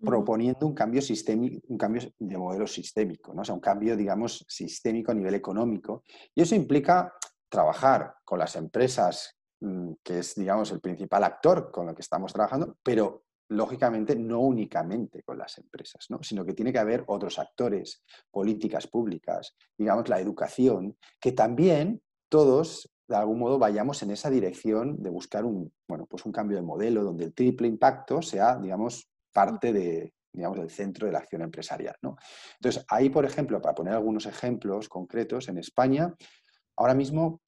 [0.00, 3.42] proponiendo un cambio, sistémico, un cambio de modelo sistémico, ¿no?
[3.42, 6.04] o sea, un cambio, digamos, sistémico a nivel económico.
[6.34, 7.12] Y eso implica
[7.50, 12.32] trabajar con las empresas, mm, que es, digamos, el principal actor con el que estamos
[12.32, 16.22] trabajando, pero lógicamente no únicamente con las empresas, ¿no?
[16.22, 22.90] sino que tiene que haber otros actores, políticas públicas, digamos, la educación, que también todos
[23.08, 26.62] de algún modo vayamos en esa dirección de buscar un, bueno, pues un cambio de
[26.62, 31.42] modelo donde el triple impacto sea, digamos, parte de, digamos, del centro de la acción
[31.42, 31.96] empresarial.
[32.02, 32.16] ¿no?
[32.54, 36.14] Entonces, ahí, por ejemplo, para poner algunos ejemplos concretos, en España,
[36.76, 37.42] ahora mismo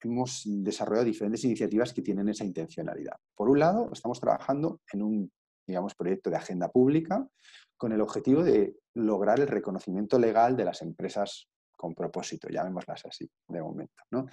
[0.00, 3.16] hemos desarrollado diferentes iniciativas que tienen esa intencionalidad.
[3.34, 5.32] Por un lado, estamos trabajando en un,
[5.68, 7.28] digamos, proyecto de agenda pública
[7.76, 13.30] con el objetivo de lograr el reconocimiento legal de las empresas con propósito, llamémoslas así
[13.46, 14.26] de momento, ¿no?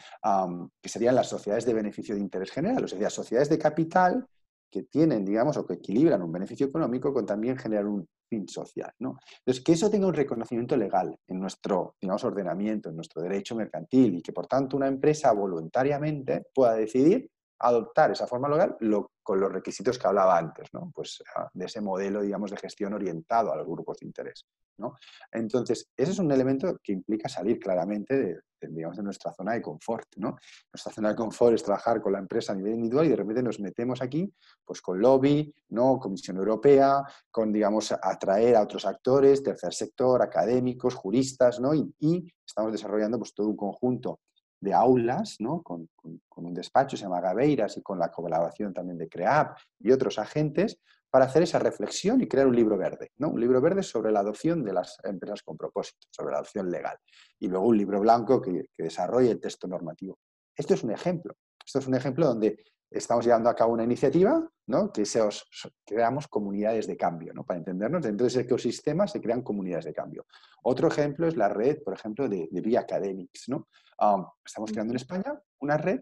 [0.81, 4.25] que serían las sociedades de beneficio de interés general, o sea, sociedades de capital
[4.71, 8.91] que tienen, digamos, o que equilibran un beneficio económico con también generar un fin social.
[8.99, 9.17] ¿no?
[9.39, 14.15] Entonces, que eso tenga un reconocimiento legal en nuestro, digamos, ordenamiento, en nuestro derecho mercantil
[14.15, 18.77] y que, por tanto, una empresa voluntariamente pueda decidir adoptar esa forma legal
[19.23, 20.91] con los requisitos que hablaba antes, ¿no?
[20.93, 24.45] Pues ah, de ese modelo, digamos, de gestión orientado a los grupos de interés,
[24.77, 24.95] ¿no?
[25.31, 28.39] Entonces, ese es un elemento que implica salir claramente de,
[28.69, 30.37] digamos, de nuestra zona de confort, ¿no?
[30.71, 33.41] Nuestra zona de confort es trabajar con la empresa a nivel individual y de repente
[33.41, 34.31] nos metemos aquí,
[34.63, 35.97] pues con lobby, ¿no?
[35.97, 41.73] Comisión Europea, con, digamos, atraer a otros actores, tercer sector, académicos, juristas, ¿no?
[41.73, 44.19] Y, y estamos desarrollando pues todo un conjunto
[44.59, 45.61] de aulas, ¿no?
[45.61, 45.89] con,
[46.35, 50.79] un despacho, se llama Gaveiras, y con la colaboración también de CREAP y otros agentes,
[51.09, 53.29] para hacer esa reflexión y crear un libro verde, ¿no?
[53.29, 56.97] un libro verde sobre la adopción de las empresas con propósito, sobre la adopción legal,
[57.39, 60.19] y luego un libro blanco que, que desarrolle el texto normativo.
[60.55, 61.35] Esto es un ejemplo.
[61.65, 64.91] Esto es un ejemplo donde estamos llevando a cabo una iniciativa ¿no?
[64.91, 65.47] que se os,
[65.85, 67.45] creamos comunidades de cambio, ¿no?
[67.45, 68.03] para entendernos.
[68.03, 70.25] Dentro de ese ecosistema se crean comunidades de cambio.
[70.63, 73.49] Otro ejemplo es la red, por ejemplo, de, de Academics.
[73.49, 73.67] ¿no?
[74.43, 76.01] estamos creando en España una red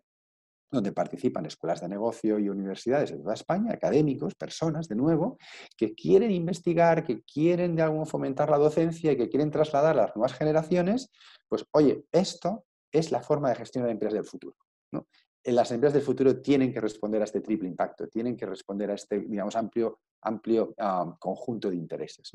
[0.74, 5.38] donde participan escuelas de negocio y universidades de toda España, académicos, personas, de nuevo,
[5.78, 10.02] que quieren investigar, que quieren de algún fomentar la docencia y que quieren trasladar a
[10.02, 11.12] las nuevas generaciones,
[11.48, 14.58] pues oye, esto es la forma de gestionar empresas del futuro.
[14.92, 15.08] ¿no?
[15.46, 18.94] Las empresas del futuro tienen que responder a este triple impacto, tienen que responder a
[18.94, 20.74] este, digamos, amplio, amplio
[21.20, 22.32] conjunto de intereses.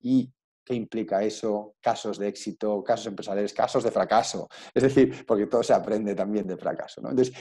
[0.00, 0.30] Y
[0.64, 1.74] ¿Qué implica eso?
[1.80, 4.48] Casos de éxito, casos empresariales, casos de fracaso.
[4.72, 7.00] Es decir, porque todo se aprende también de fracaso.
[7.00, 7.34] Entonces,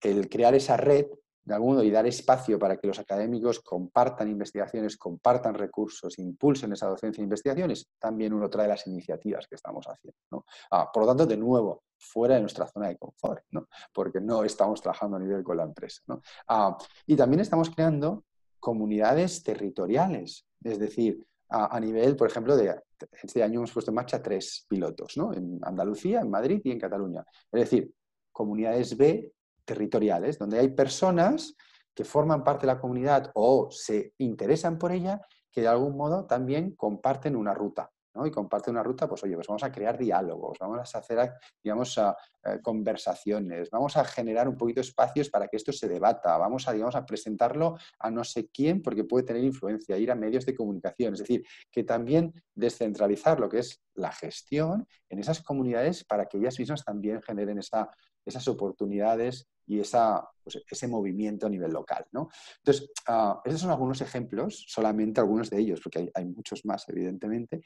[0.00, 1.06] el crear esa red
[1.48, 6.74] de algún modo y dar espacio para que los académicos compartan investigaciones, compartan recursos, impulsen
[6.74, 10.44] esa docencia de investigaciones, también uno trae las iniciativas que estamos haciendo.
[10.70, 13.44] Ah, por lo tanto, de nuevo, fuera de nuestra zona de confort,
[13.92, 16.02] porque no estamos trabajando a nivel con la empresa.
[16.46, 18.24] Ah, y también estamos creando
[18.60, 22.78] comunidades territoriales, es decir, a, nivel, por ejemplo, de
[23.22, 27.24] este año hemos puesto en marcha tres pilotos, en Andalucía, en Madrid y en Cataluña.
[27.50, 27.90] Es decir,
[28.30, 29.32] comunidades B
[29.64, 31.54] territoriales, donde hay personas
[31.94, 36.26] que forman parte de la comunidad o se interesan por ella, que de algún modo
[36.26, 37.90] también comparten una ruta.
[38.26, 41.98] Y comparten una ruta, pues oye, pues vamos a crear diálogos, vamos a hacer, digamos,
[41.98, 46.72] eh, conversaciones, vamos a generar un poquito espacios para que esto se debata, vamos a,
[46.72, 50.54] digamos, a presentarlo a no sé quién porque puede tener influencia, ir a medios de
[50.54, 51.14] comunicación.
[51.14, 56.38] Es decir, que también descentralizar lo que es la gestión en esas comunidades para que
[56.38, 57.90] ellas mismas también generen esa,
[58.28, 62.06] esas oportunidades y esa, pues, ese movimiento a nivel local.
[62.12, 62.28] ¿no?
[62.58, 67.60] Entonces, uh, esos son algunos ejemplos, solamente algunos de ellos, porque hay, muchos más, evidentemente,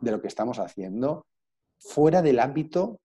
[0.00, 1.26] de lo que estamos haciendo
[1.78, 3.00] fuera del ámbito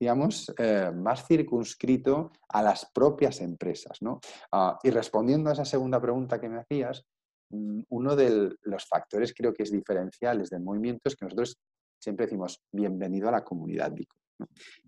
[0.00, 4.00] digamos, eh, más circunscrito a las propias empresas.
[4.00, 4.20] ¿no?
[4.52, 7.04] Ah, y respondiendo a esa segunda pregunta que me hacías,
[7.50, 11.58] mm, uno de los factores creo que es diferenciales del movimiento es que nosotros
[12.00, 13.92] siempre decimos bienvenido a la comunidad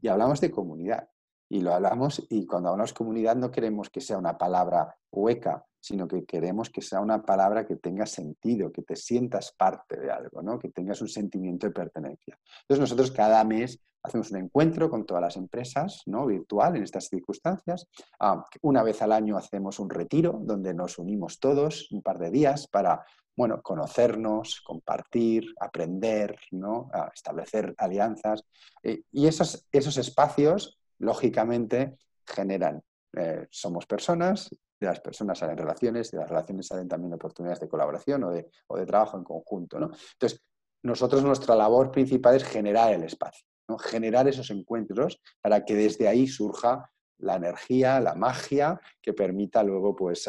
[0.01, 1.09] Y hablamos de comunidad,
[1.51, 6.07] y lo hablamos y cuando hablamos comunidad no queremos que sea una palabra hueca, sino
[6.07, 10.43] que queremos que sea una palabra que tenga sentido, que te sientas parte de algo,
[10.43, 10.59] ¿no?
[10.59, 12.39] que tengas un sentimiento de pertenencia.
[12.63, 16.25] Entonces nosotros cada mes hacemos un encuentro con todas las empresas, ¿no?
[16.27, 17.89] virtual en estas circunstancias.
[18.21, 22.31] Ah, una vez al año hacemos un retiro donde nos unimos todos un par de
[22.31, 23.05] días para
[23.37, 26.91] bueno, conocernos, compartir, aprender, ¿no?
[27.15, 28.45] establecer alianzas.
[28.83, 32.83] Eh, y esos, esos espacios lógicamente generan,
[33.17, 34.49] eh, somos personas,
[34.81, 38.51] de las personas salen relaciones, de las relaciones salen también oportunidades de colaboración o de,
[38.69, 39.79] o de trabajo en conjunto.
[39.79, 39.91] ¿no?
[40.13, 40.41] Entonces,
[40.83, 43.77] nosotros nuestra labor principal es generar el espacio, ¿no?
[43.79, 49.95] generar esos encuentros para que desde ahí surja la energía, la magia que permita luego
[49.95, 50.27] pues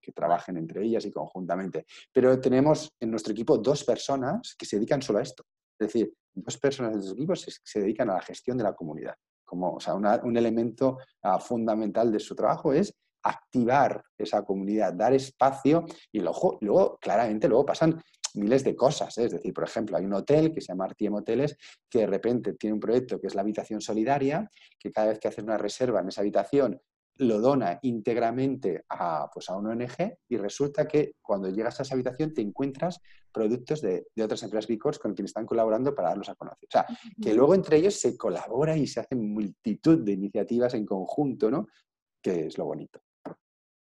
[0.00, 1.86] que trabajen entre ellas y conjuntamente.
[2.12, 5.44] Pero tenemos en nuestro equipo dos personas que se dedican solo a esto.
[5.78, 8.74] Es decir, dos personas de nuestro equipo se, se dedican a la gestión de la
[8.74, 9.14] comunidad
[9.52, 15.12] como o sea, un elemento ah, fundamental de su trabajo es activar esa comunidad, dar
[15.12, 19.18] espacio y luego, luego claramente, luego pasan miles de cosas.
[19.18, 19.26] ¿eh?
[19.26, 21.54] Es decir, por ejemplo, hay un hotel que se llama Artiem Hoteles
[21.90, 25.28] que de repente tiene un proyecto que es la habitación solidaria, que cada vez que
[25.28, 26.80] haces una reserva en esa habitación
[27.16, 31.94] lo dona íntegramente a, pues a una ONG y resulta que cuando llegas a esa
[31.94, 36.34] habitación te encuentras productos de, otras empresas B con quienes están colaborando para darlos a
[36.34, 36.68] conocer.
[36.68, 36.86] O sea,
[37.20, 41.68] que luego entre ellos se colabora y se hacen multitud de iniciativas en conjunto, ¿no?
[42.20, 43.00] Que es lo bonito.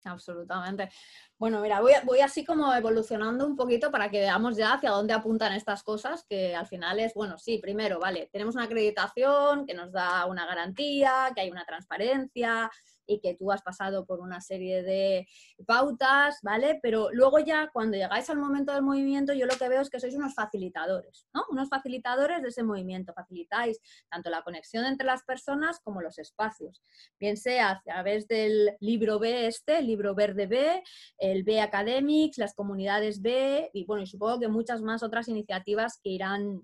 [0.06, 0.90] Absolutamente.
[1.38, 5.14] Bueno, mira, voy, voy, así como evolucionando un poquito para que veamos ya hacia dónde
[5.14, 9.74] apuntan estas cosas, que al final es, bueno, sí, primero, vale, tenemos una acreditación que
[9.74, 12.72] nos da una garantía, que hay una transparencia,
[13.10, 15.28] y que tú has pasado por una serie de
[15.66, 16.80] pautas, ¿vale?
[16.82, 20.00] Pero luego ya cuando llegáis al momento del movimiento, yo lo que veo es que
[20.00, 21.44] sois unos facilitadores, ¿no?
[21.50, 23.14] Unos facilitadores de ese movimiento.
[23.14, 26.84] Facilitáis tanto la conexión entre las personas como los espacios.
[27.20, 30.84] Bien sea a través del libro B este, el libro verde B,
[31.18, 36.00] el B Academics, las comunidades B y bueno, y supongo que muchas más otras iniciativas
[36.04, 36.62] que irán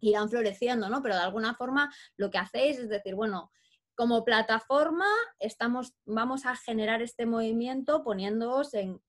[0.00, 1.02] irán floreciendo, ¿no?
[1.02, 3.50] Pero de alguna forma lo que hacéis es decir, bueno,
[3.98, 5.08] como plataforma
[5.40, 9.00] estamos, vamos a generar este movimiento poniéndoos en,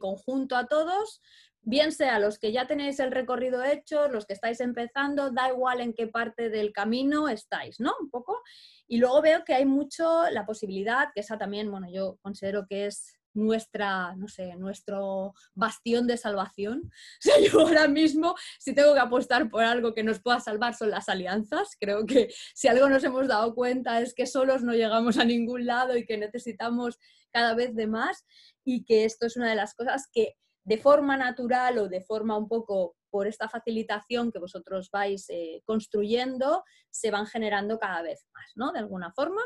[0.00, 1.22] conjunto a todos,
[1.60, 5.80] bien sea los que ya tenéis el recorrido hecho, los que estáis empezando, da igual
[5.80, 7.94] en qué parte del camino estáis, ¿no?
[8.00, 8.42] Un poco.
[8.88, 12.86] Y luego veo que hay mucho la posibilidad, que esa también, bueno, yo considero que
[12.86, 16.90] es nuestra, no sé, nuestro bastión de salvación.
[17.34, 20.90] O yo ahora mismo, si tengo que apostar por algo que nos pueda salvar, son
[20.90, 21.76] las alianzas.
[21.78, 25.66] Creo que si algo nos hemos dado cuenta es que solos no llegamos a ningún
[25.66, 26.98] lado y que necesitamos
[27.32, 28.24] cada vez de más
[28.64, 32.38] y que esto es una de las cosas que de forma natural o de forma
[32.38, 38.26] un poco por esta facilitación que vosotros vais eh, construyendo, se van generando cada vez
[38.34, 38.72] más, ¿no?
[38.72, 39.40] De alguna forma.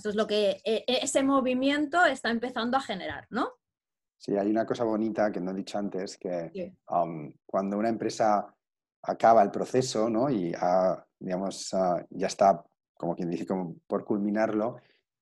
[0.00, 3.50] Eso es lo que e, e, ese movimiento está empezando a generar, ¿no?
[4.16, 8.54] Sí, hay una cosa bonita que no he dicho antes, que um, cuando una empresa
[9.02, 10.30] acaba el proceso ¿no?
[10.30, 10.54] y
[11.18, 11.70] digamos,
[12.08, 14.76] ya está, como quien dice, como por culminarlo,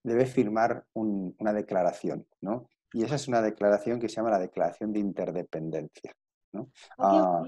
[0.04, 2.24] debe firmar una declaración.
[2.40, 2.68] ¿no?
[2.92, 6.14] Y esa es una declaración que se llama la Declaración de Interdependencia.
[6.52, 6.70] ¿No?
[6.98, 7.44] Ah,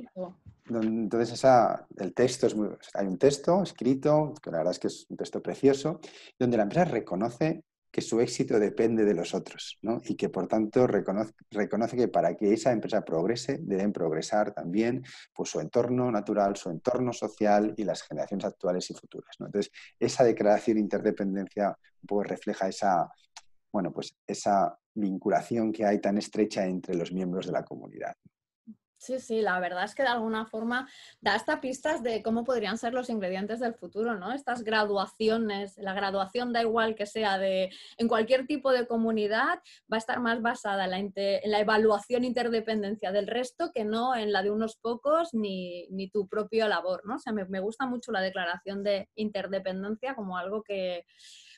[0.68, 4.86] entonces, esa, el texto es muy, hay un texto escrito, que la verdad es que
[4.86, 6.00] es un texto precioso,
[6.38, 10.00] donde la empresa reconoce que su éxito depende de los otros ¿no?
[10.04, 15.04] y que por tanto reconoce, reconoce, que para que esa empresa progrese deben progresar también
[15.34, 19.34] pues, su entorno natural, su entorno social y las generaciones actuales y futuras.
[19.40, 19.46] ¿no?
[19.46, 23.10] Entonces, esa declaración de interdependencia un poco refleja esa,
[23.72, 28.14] bueno, pues esa vinculación que hay tan estrecha entre los miembros de la comunidad.
[29.00, 30.86] Sí, sí, la verdad es que de alguna forma
[31.22, 34.30] da hasta pistas de cómo podrían ser los ingredientes del futuro, ¿no?
[34.32, 39.60] Estas graduaciones, la graduación da igual que sea de en cualquier tipo de comunidad,
[39.90, 44.42] va a estar más basada en la, evaluación interdependencia del resto que no en la
[44.42, 47.14] de unos pocos ni, tu propia labor, ¿no?
[47.14, 51.06] O sea, me gusta mucho la declaración de interdependencia como algo que,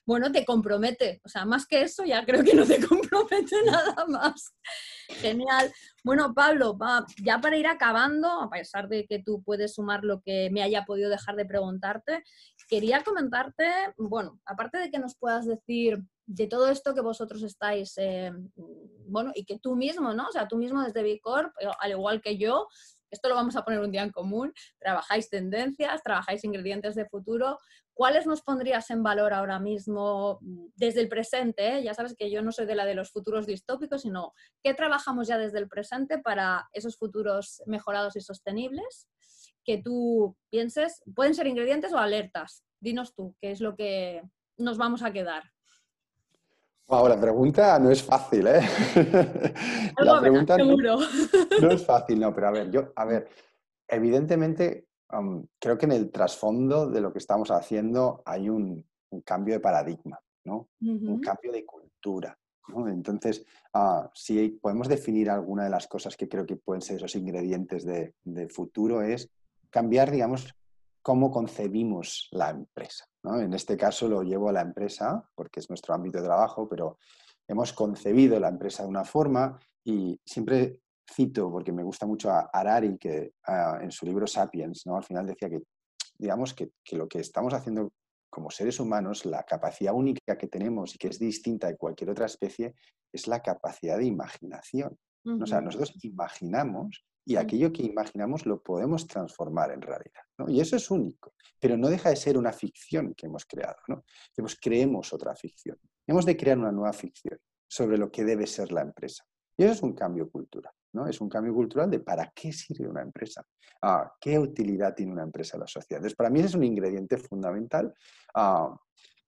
[0.04, 1.20] bueno, te compromete.
[1.24, 4.54] O sea, más que eso ya creo que no te compromete nada más.
[5.08, 5.72] Genial.
[6.04, 6.76] Bueno, Pablo,
[7.22, 10.84] ya para ir acabando, a pesar de que tú puedes sumar lo que me haya
[10.84, 12.24] podido dejar de preguntarte,
[12.68, 13.64] quería comentarte,
[13.96, 18.32] bueno, aparte de que nos puedas decir de todo esto que vosotros estáis, eh,
[19.06, 20.28] bueno, y que tú mismo, ¿no?
[20.28, 22.68] O sea, tú mismo desde Bicorp, eh, al igual que yo,
[23.10, 27.58] esto lo vamos a poner un día en común, trabajáis tendencias, trabajáis ingredientes de futuro,
[27.94, 31.78] ¿cuáles nos pondrías en valor ahora mismo mm, desde el presente?
[31.78, 31.84] Eh?
[31.84, 34.32] Ya sabes que yo no soy de la de los futuros distópicos, sino
[34.62, 39.08] qué trabajamos ya desde el presente para esos futuros mejorados y sostenibles
[39.64, 42.64] que tú pienses, pueden ser ingredientes o alertas.
[42.80, 44.22] Dinos tú, ¿qué es lo que
[44.56, 45.44] nos vamos a quedar?
[46.88, 48.60] Wow, la pregunta no es fácil, ¿eh?
[49.98, 53.28] la pregunta no, es fácil, no, pero a ver, yo, a ver,
[53.88, 54.88] evidentemente
[55.58, 58.84] creo que en el trasfondo de lo que estamos haciendo hay un,
[59.24, 60.70] cambio de paradigma, ¿no?
[60.80, 62.38] Un cambio de cultura.
[62.86, 63.44] Entonces,
[63.74, 67.84] uh, si podemos definir alguna de las cosas que creo que pueden ser esos ingredientes
[67.84, 69.28] de, de futuro, es
[69.68, 70.54] cambiar, digamos,
[71.02, 73.04] cómo concebimos la empresa.
[73.24, 76.98] En este caso lo llevo a la empresa porque es nuestro ámbito de trabajo, pero
[77.46, 80.80] hemos concebido la empresa de una forma y siempre
[81.10, 84.96] cito, porque me gusta mucho a Harari, que ah, en su libro Sapiens, ¿no?
[84.96, 85.62] al final decía que,
[86.18, 87.92] digamos, que, lo que estamos haciendo
[88.30, 92.26] como seres humanos, la capacidad única que tenemos y que es distinta de cualquier otra
[92.26, 92.74] especie,
[93.12, 94.98] es la capacidad de imaginación.
[95.24, 100.22] O sea, nosotros imaginamos y aquello que imaginamos lo podemos transformar en realidad.
[100.48, 103.76] Y eso es único, pero no deja de ser una ficción que hemos creado.
[103.88, 104.02] ¿no?
[104.60, 105.78] creemos otra ficción.
[106.06, 107.38] Hemos de crear una nueva ficción
[107.68, 109.24] sobre lo que debe ser la empresa.
[109.56, 110.72] Y eso es un cambio cultural.
[110.92, 111.06] ¿No?
[111.06, 113.44] Es un cambio cultural de para qué sirve una empresa,
[113.82, 115.98] ah, qué utilidad tiene una empresa en la sociedad.
[115.98, 117.92] Entonces, para mí ese es un ingrediente fundamental
[118.34, 118.76] ah,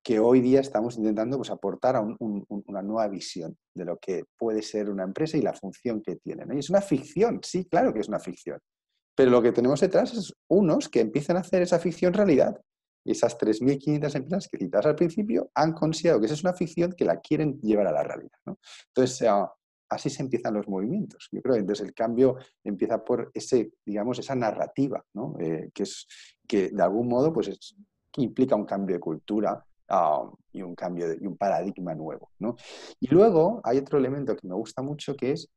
[0.03, 4.61] que hoy día estamos intentando pues, aportar a una nueva visión de lo que puede
[4.61, 6.45] ser una empresa y la función que tiene.
[6.55, 8.61] Y es una ficción, sí, claro que es una ficción.
[9.17, 12.61] Pero lo que tenemos detrás es unos que empiezan a hacer esa ficción realidad.
[13.07, 16.93] Y esas 3.500 empresas que citas al principio han considerado que esa es una ficción
[16.93, 18.39] que la quieren llevar a la realidad.
[18.89, 19.27] Entonces,
[19.95, 21.29] así se empiezan los movimientos.
[21.33, 25.05] Yo creo que entonces el cambio empieza por ese, digamos, esa narrativa,
[25.41, 26.07] eh, que, es,
[26.47, 27.77] que de algún modo pues
[28.17, 29.65] implica un cambio de cultura,
[30.53, 32.31] y un cambio y un paradigma nuevo.
[32.39, 32.57] ¿no?
[33.01, 35.51] Y luego hay otro elemento que me gusta mucho que es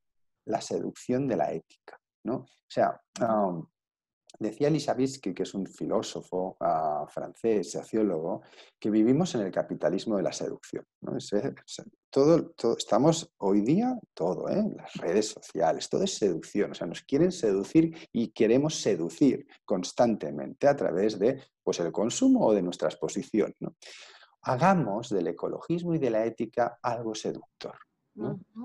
[0.45, 1.99] la seducción de la ética.
[2.23, 2.35] ¿no?
[2.35, 2.99] O sea,
[4.39, 8.41] decía Lisavisky, que es un filósofo uh, francés, sociólogo,
[8.79, 10.85] que vivimos en el capitalismo de la seducción.
[11.01, 11.17] ¿no?
[12.09, 14.63] todo, estamos hoy día, todo, ¿eh?
[14.75, 16.71] las redes sociales, todo es seducción.
[16.71, 22.45] O sea, nos quieren seducir y queremos seducir constantemente a través de pues, el consumo
[22.47, 23.53] o de nuestra exposición.
[23.59, 23.75] ¿no?
[24.47, 27.77] hagamos del ecologismo y de la ética algo seductor.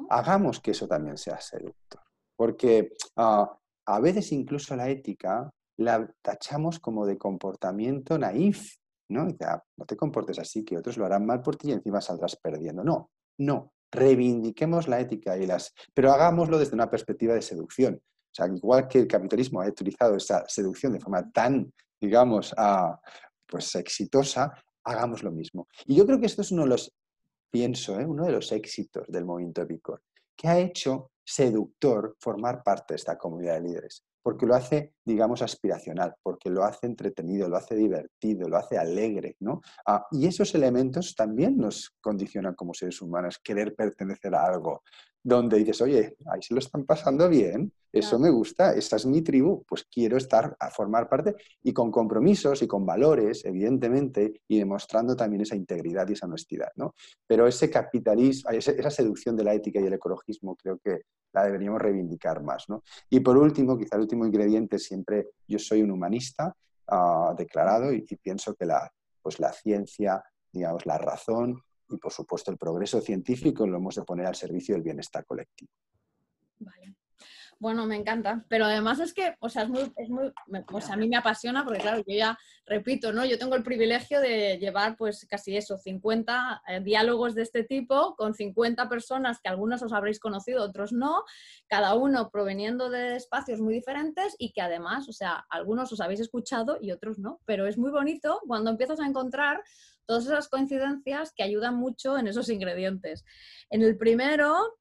[0.08, 2.00] Hagamos que eso también sea seductor.
[2.36, 8.76] Porque ah, a veces incluso la ética la tachamos como de comportamiento naif.
[9.08, 9.28] ¿no?
[9.44, 12.36] Ah, no te comportes así, que otros lo harán mal por ti y encima saldrás
[12.36, 12.82] perdiendo.
[12.82, 13.72] No, no.
[13.90, 15.74] Reivindiquemos la ética y las.
[15.92, 17.96] Pero hagámoslo desde una perspectiva de seducción.
[17.96, 21.70] O sea, igual que el capitalismo ha utilizado esa seducción de forma tan,
[22.00, 22.98] digamos, ah,
[23.46, 24.54] pues exitosa,
[24.84, 25.68] hagamos lo mismo.
[25.84, 26.90] Y yo creo que esto es uno de los,
[27.50, 28.06] pienso, ¿eh?
[28.06, 30.02] uno de los éxitos del movimiento Epicor,
[30.34, 35.42] que ha hecho seductor formar parte de esta comunidad de líderes, porque lo hace, digamos,
[35.42, 39.60] aspiracional, porque lo hace entretenido, lo hace divertido, lo hace alegre, ¿no?
[39.86, 44.82] Ah, y esos elementos también nos condicionan como seres humanos, querer pertenecer a algo,
[45.22, 49.22] donde dices, oye, ahí se lo están pasando bien, eso me gusta, esa es mi
[49.22, 54.58] tribu, pues quiero estar a formar parte y con compromisos y con valores, evidentemente, y
[54.58, 56.94] demostrando también esa integridad y esa honestidad, ¿no?
[57.26, 61.02] Pero ese capitalismo, esa seducción de la ética y el ecologismo creo que
[61.32, 62.82] la deberíamos reivindicar más, ¿no?
[63.10, 66.54] Y por último, quizá el último ingrediente, siempre yo soy un humanista
[66.88, 68.90] ah, declarado y, y, pienso que la,
[69.22, 74.02] pues la ciencia, digamos, la razón y por supuesto el progreso científico lo hemos de
[74.02, 75.70] poner al servicio del bienestar colectivo.
[76.58, 76.94] Vale.
[77.62, 80.32] Bueno, me encanta, pero además es que, o sea, es muy, es muy,
[80.90, 83.24] a mí me apasiona porque, claro, yo ya repito, ¿no?
[83.24, 88.16] Yo tengo el privilegio de llevar, pues, casi eso, 50 eh, diálogos de este tipo
[88.16, 91.22] con 50 personas que algunos os habréis conocido, otros no,
[91.68, 96.18] cada uno proveniendo de espacios muy diferentes y que además, o sea, algunos os habéis
[96.18, 99.62] escuchado y otros no, pero es muy bonito cuando empiezas a encontrar
[100.06, 103.24] todas esas coincidencias que ayudan mucho en esos ingredientes.
[103.70, 104.78] En el primero,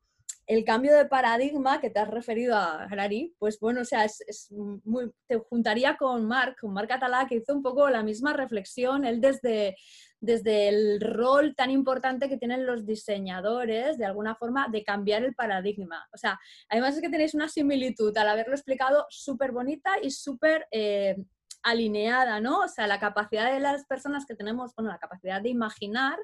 [0.47, 4.51] el cambio de paradigma que te has referido a Harari, pues bueno, o sea, es,
[4.51, 9.05] muy, te juntaría con Marc, con Marc Atalá, que hizo un poco la misma reflexión,
[9.05, 9.78] él desde,
[10.19, 15.36] desde el rol tan importante que tienen los diseñadores, de alguna forma, de cambiar el
[15.36, 16.07] paradigma.
[16.13, 20.67] O sea, además es que tenéis una similitud al haberlo explicado súper bonita y súper...
[20.72, 21.15] Eh,
[21.64, 22.59] alineada, ¿no?
[22.59, 26.18] O sea, la capacidad de las personas que tenemos, bueno, la capacidad de imaginar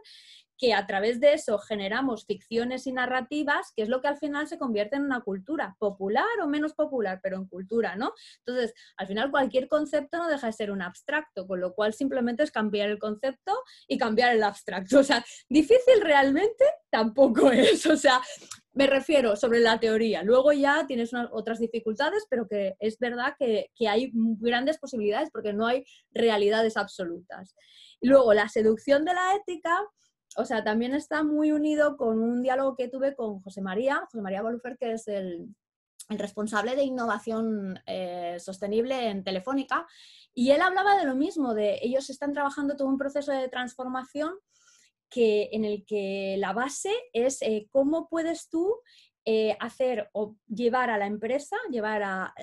[0.57, 4.47] que a través de eso generamos ficciones y narrativas, que es lo que al final
[4.47, 8.13] se convierte en una cultura, popular o menos popular, pero en cultura, ¿no?
[8.45, 12.43] Entonces, al final cualquier concepto no deja de ser un abstracto, con lo cual simplemente
[12.43, 13.53] es cambiar el concepto
[13.87, 14.99] y cambiar el abstracto.
[14.99, 17.85] O sea, difícil realmente tampoco es.
[17.85, 18.21] O sea,
[18.77, 20.21] Me refiero sobre la teoría.
[20.21, 25.65] Luego ya tienes otras dificultades, pero que es verdad que, hay grandes posibilidades porque no
[25.65, 27.55] hay realidades absolutas.
[28.01, 29.75] Luego, la seducción de la ética,
[30.35, 34.21] o sea, también está muy unido con un diálogo que tuve con José María, José
[34.21, 35.55] María Balufer, que es el,
[36.09, 39.87] el responsable de innovación eh, sostenible en Telefónica,
[40.35, 44.35] y él hablaba de lo mismo, de ellos están trabajando todo un proceso de transformación
[45.09, 48.81] que, en el que la base es eh, cómo puedes tú
[49.29, 52.33] eh, hacer o llevar a la empresa, llevar a,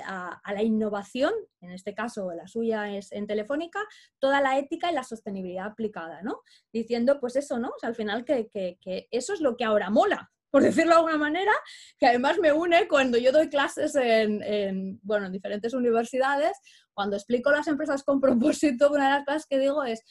[0.44, 3.80] la innovación, en este caso la suya es en Telefónica,
[4.18, 6.42] toda la ética y la sostenibilidad aplicada, ¿no?
[6.74, 7.72] Diciendo, pues eso, ¿no?
[7.80, 8.78] al final que,
[9.10, 11.52] eso es lo que ahora mola, por decirlo de alguna manera,
[11.98, 16.52] que además me une cuando yo doy clases en, bueno, en diferentes universidades,
[16.92, 20.02] cuando explico las empresas con propósito, una de las cosas que digo es,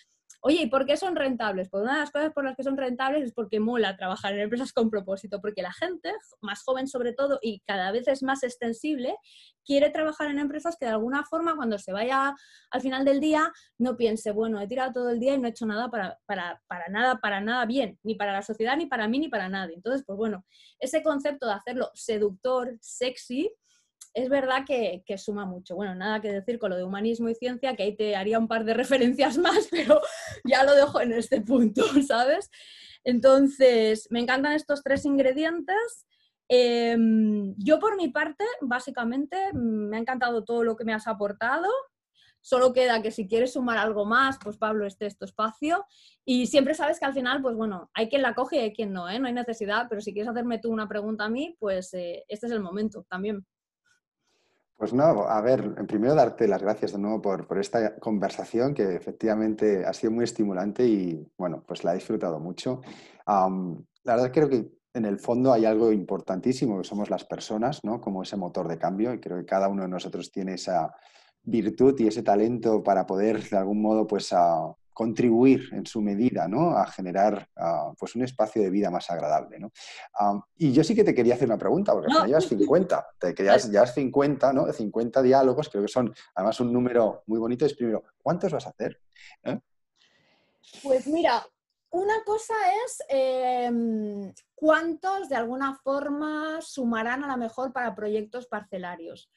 [0.45, 1.69] Oye, ¿y por qué son rentables?
[1.69, 4.41] Pues una de las cosas por las que son rentables es porque mola trabajar en
[4.41, 6.11] empresas con propósito, porque la gente,
[6.41, 9.15] más joven sobre todo y cada vez es más extensible,
[9.65, 12.35] quiere trabajar en empresas que de alguna forma cuando se vaya
[12.71, 15.51] al final del día no piense, bueno, he tirado todo el día y no he
[15.51, 19.07] hecho nada para, para, para nada, para nada bien, ni para la sociedad, ni para
[19.07, 19.75] mí, ni para nadie.
[19.75, 20.45] Entonces, pues bueno,
[20.77, 23.49] ese concepto de hacerlo seductor, sexy,
[24.13, 25.75] es verdad que, suma mucho.
[25.75, 28.47] Bueno, nada que decir con lo de humanismo y ciencia, que ahí te haría un
[28.47, 30.01] par de referencias más, pero
[30.43, 32.49] ya lo dejo en este punto, ¿sabes?
[33.03, 36.05] Entonces, me encantan estos tres ingredientes.
[36.47, 41.69] Em, yo por mi parte, básicamente, me ha encantado todo lo que me has aportado.
[42.41, 45.85] Solo queda que si quieres sumar algo más, pues Pablo, este es tu espacio.
[46.25, 48.91] Y siempre sabes que al final, pues bueno, hay quien la coge y hay quien
[48.91, 49.17] no, ¿eh?
[49.17, 52.47] No hay necesidad, pero si quieres hacerme tú una pregunta a mí, pues eh, este
[52.47, 53.45] es el momento también.
[54.77, 59.85] Pues no, a ver, primero darte las gracias de nuevo por, esta conversación que efectivamente
[59.85, 62.81] ha sido muy estimulante y bueno, pues la he disfrutado mucho.
[63.25, 67.99] la verdad creo que en el fondo hay algo importantísimo que somos las personas, ¿no?
[67.99, 70.93] Como ese motor de cambio y creo que cada uno de nosotros tiene esa
[71.43, 76.47] virtud y ese talento para poder de algún modo pues a, contribuir en su medida
[76.47, 76.77] ¿no?
[76.77, 79.59] a generar ah, pues un espacio de vida más agradable.
[79.59, 79.71] ¿no?
[80.57, 83.69] y yo sí que te quería hacer una pregunta, porque ya llevas 50, te querías,
[83.71, 84.71] ya 50, ¿no?
[84.71, 87.65] 50 diálogos, creo que son además un número muy bonito.
[87.65, 88.99] Es primero, ¿cuántos vas a hacer?
[89.43, 89.59] ¿Eh?
[90.81, 91.45] Pues mira,
[91.91, 92.53] una cosa
[92.85, 99.29] es em, cuántos de alguna forma sumarán a lo mejor para proyectos parcelarios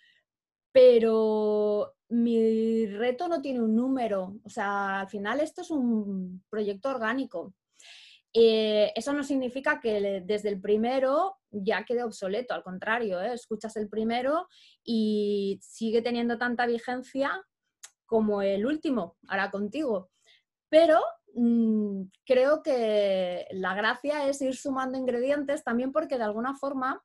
[0.76, 6.90] pero mi reto no tiene un número, o sea, al final esto es un proyecto
[6.90, 7.54] orgánico.
[8.30, 13.32] Eh, eso no significa que desde el primero ya quede obsoleto, al contrario, ¿eh?
[13.32, 14.48] escuchas el primero
[14.84, 17.42] y sigue teniendo tanta vigencia
[18.04, 20.10] como el último, ahora contigo.
[20.68, 21.00] Pero
[21.32, 27.02] mm, creo que la gracia es ir sumando ingredientes también porque de alguna forma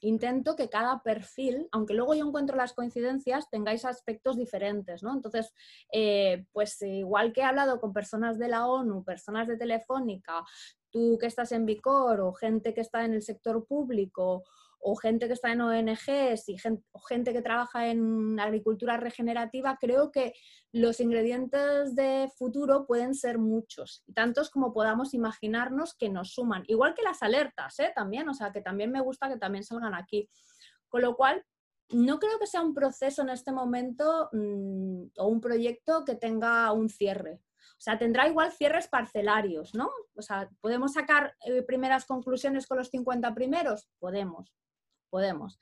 [0.00, 5.12] intento que cada perfil, aunque luego yo encuentro las coincidencias, tengáis aspectos diferentes, ¿no?
[5.14, 5.52] Entonces,
[5.92, 10.44] eh, pues igual que he hablado con personas de la ONU, personas de Telefónica,
[10.90, 14.44] tú que estás en Vicor o gente que está en el sector público
[14.88, 20.32] o gente que está en ONGs y gente, que trabaja en agricultura regenerativa, creo que
[20.70, 26.62] los ingredientes de futuro pueden ser muchos, tantos como podamos imaginarnos que nos suman.
[26.68, 27.90] Igual que las alertas, ¿eh?
[27.96, 30.30] también, o sea, que también me gusta que también salgan aquí.
[30.88, 31.44] Con lo cual,
[31.90, 36.70] no creo que sea un proceso en este momento mm, o un proyecto que tenga
[36.70, 37.40] un cierre.
[37.72, 39.90] O sea, tendrá igual cierres parcelarios, ¿no?
[40.14, 43.88] O sea, ¿podemos sacar eh, primeras conclusiones con los 50 primeros?
[43.98, 44.54] Podemos
[45.16, 45.58] podemos.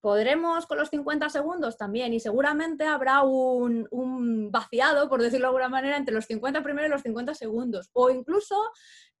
[0.00, 5.68] Podremos con los 50 segundos también y seguramente habrá un, vaciado, por decirlo de alguna
[5.68, 7.90] manera, entre los 50 primeros y los 50 segundos.
[7.92, 8.56] O incluso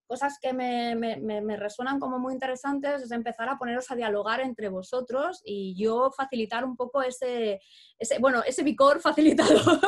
[0.08, 5.40] cosas que me, resuenan como muy interesantes es empezar a poneros a dialogar entre vosotros
[5.44, 7.60] y yo facilitar un poco ese,
[7.96, 9.80] ese bueno, ese Vicor facilitador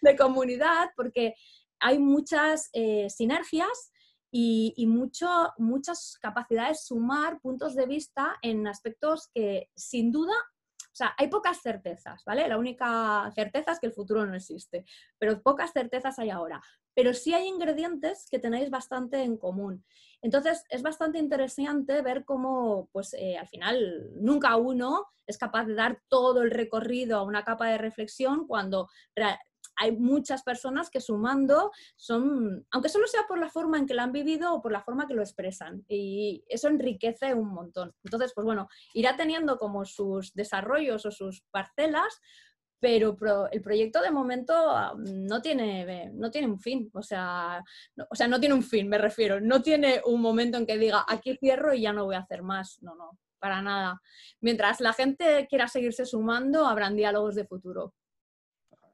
[0.00, 1.34] de comunidad, porque
[1.80, 3.90] hay muchas eh, sinergias
[4.30, 5.28] y, mucho,
[5.58, 10.34] muchas capacidades sumar puntos de vista en aspectos que sin duda,
[10.78, 12.46] o sea, hay pocas certezas, ¿vale?
[12.48, 14.84] La única certeza es que el futuro no existe,
[15.18, 16.62] pero pocas certezas hay ahora.
[16.94, 19.84] Pero sí hay ingredientes que tenéis bastante en común.
[20.22, 25.74] Entonces, es bastante interesante ver cómo, pues, eh, al final, nunca uno es capaz de
[25.74, 28.88] dar todo el recorrido a una capa de reflexión cuando
[29.80, 34.02] hay muchas personas que sumando son, aunque solo sea por la forma en que lo
[34.02, 37.94] han vivido o por la forma que lo expresan, y eso enriquece un montón.
[38.04, 42.20] Entonces, pues bueno, irá teniendo como sus desarrollos o sus parcelas,
[42.78, 43.16] pero
[43.50, 47.62] el proyecto de momento ah, no tiene, no tiene un fin, o sea,
[48.10, 51.06] o sea, no tiene un fin, me refiero, no tiene un momento en que diga,
[51.08, 53.18] aquí cierro y ya no voy a hacer más, no, no.
[53.38, 54.00] para nada.
[54.40, 57.94] Mientras la gente quiera seguirse sumando, habrán diálogos de futuro.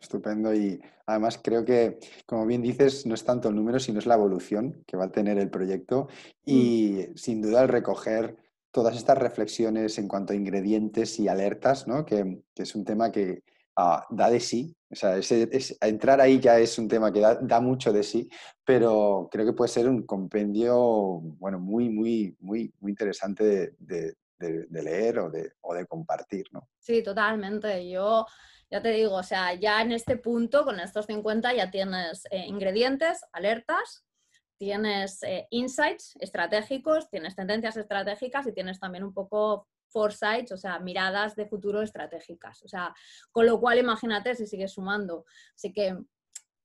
[0.01, 4.07] Estupendo y además creo que, como bien dices, no es tanto el número, sino es
[4.07, 6.09] la evolución que va a tener el proyecto
[6.45, 7.17] y mm.
[7.17, 8.37] sin duda el recoger
[8.77, 12.05] todas estas reflexiones en cuanto a ingredientes y alertas, ¿no?
[12.05, 13.43] que, es un tema que
[13.75, 14.77] ah, da de sí.
[14.91, 15.19] O sea,
[15.81, 18.29] entrar ahí ya es un tema que da, mucho de sí,
[18.65, 20.77] pero creo que puede ser un compendio
[21.39, 24.15] bueno, muy, muy, muy, muy interesante de,
[24.71, 26.45] leer o de, o de compartir.
[26.53, 26.69] ¿no?
[26.79, 27.89] Sí, totalmente.
[27.89, 28.27] Yo
[28.71, 32.45] ya te digo, o sea, ya en este punto, con estos 50, ya tienes eh,
[32.47, 34.05] ingredientes, alertas,
[34.59, 40.79] tienes eh, insights estratégicos, tienes tendencias estratégicas y tienes también un poco foresights, o sea,
[40.81, 42.63] miradas de futuro estratégicas.
[42.63, 42.95] O sea,
[43.31, 45.25] con lo cual imagínate si sigues sumando.
[45.55, 45.97] Así que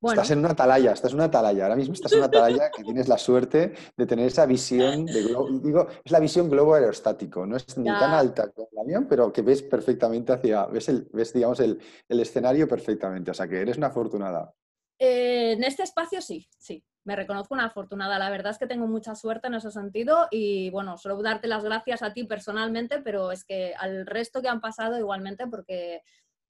[0.10, 1.64] Estás en una atalaya, estás en una atalaya.
[1.64, 5.24] Ahora mismo estás en una atalaya que tienes la suerte de tener esa visión de
[5.24, 5.50] globo.
[5.60, 7.46] Digo, es la visión globo aerostático.
[7.46, 11.08] No es ni tan alta como el avión, pero que ves perfectamente hacia, ves, el,
[11.14, 11.80] ves digamos, el,
[12.10, 13.30] escenario perfectamente.
[13.30, 14.52] O sea, que eres una afortunada.
[14.98, 16.84] Eh, en este espacio sí, sí.
[17.04, 18.18] Me reconozco una afortunada.
[18.18, 21.64] La verdad es que tengo mucha suerte en ese sentido y bueno, solo darte las
[21.64, 26.02] gracias a ti personalmente, pero es que al resto que han pasado igualmente porque,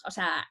[0.05, 0.45] o sea,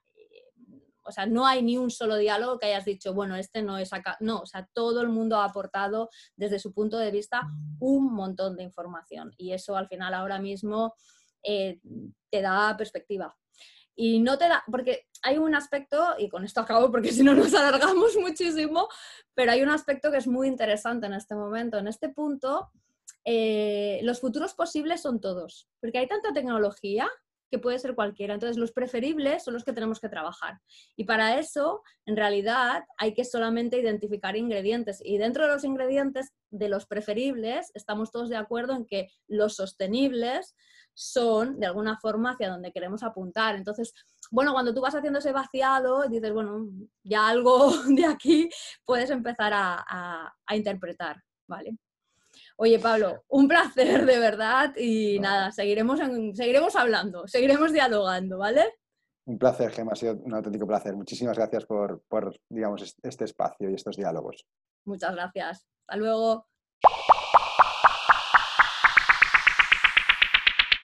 [1.11, 3.93] o sea, no hay ni un solo diálogo que hayas dicho, bueno, este no es
[3.93, 4.17] acá.
[4.21, 7.43] No, o sea, todo el mundo ha aportado desde su punto de vista
[7.79, 10.95] un montón de información y eso al final ahora mismo
[11.43, 11.81] eh,
[12.31, 13.37] te da perspectiva.
[13.95, 17.35] Y no te da, porque hay un aspecto, y con esto acabo porque si no
[17.35, 18.89] nos alargamos muchísimo,
[19.35, 21.77] pero hay un aspecto que es muy interesante en este momento.
[21.77, 22.71] En este punto,
[23.25, 27.11] eh, los futuros posibles son todos, porque hay tanta tecnología
[27.51, 28.35] que puede ser cualquiera.
[28.35, 30.61] Entonces, los preferibles son los que tenemos que trabajar.
[30.97, 35.03] Y para eso, en realidad, hay que solamente identificar ingredientes.
[35.05, 39.57] Y dentro de los ingredientes de los preferibles, estamos todos de acuerdo en que los
[39.57, 40.55] sostenibles
[40.95, 43.57] son, de alguna forma, hacia donde queremos apuntar.
[43.57, 43.93] Entonces,
[44.31, 46.69] bueno, cuando tú vas haciendo ese vaciado, dices, bueno,
[47.03, 48.49] ya algo de aquí
[48.85, 51.77] puedes empezar a, a interpretar, ¿vale?
[52.63, 55.99] Oye, Pablo, un placer de verdad y nada, seguiremos,
[56.35, 58.75] seguiremos hablando, seguiremos dialogando, ¿vale?
[59.25, 60.95] Un placer, Gemma, ha sido un auténtico placer.
[60.95, 64.45] Muchísimas gracias por, por digamos, este espacio y estos diálogos.
[64.85, 65.67] Muchas gracias.
[65.87, 66.49] Hasta luego.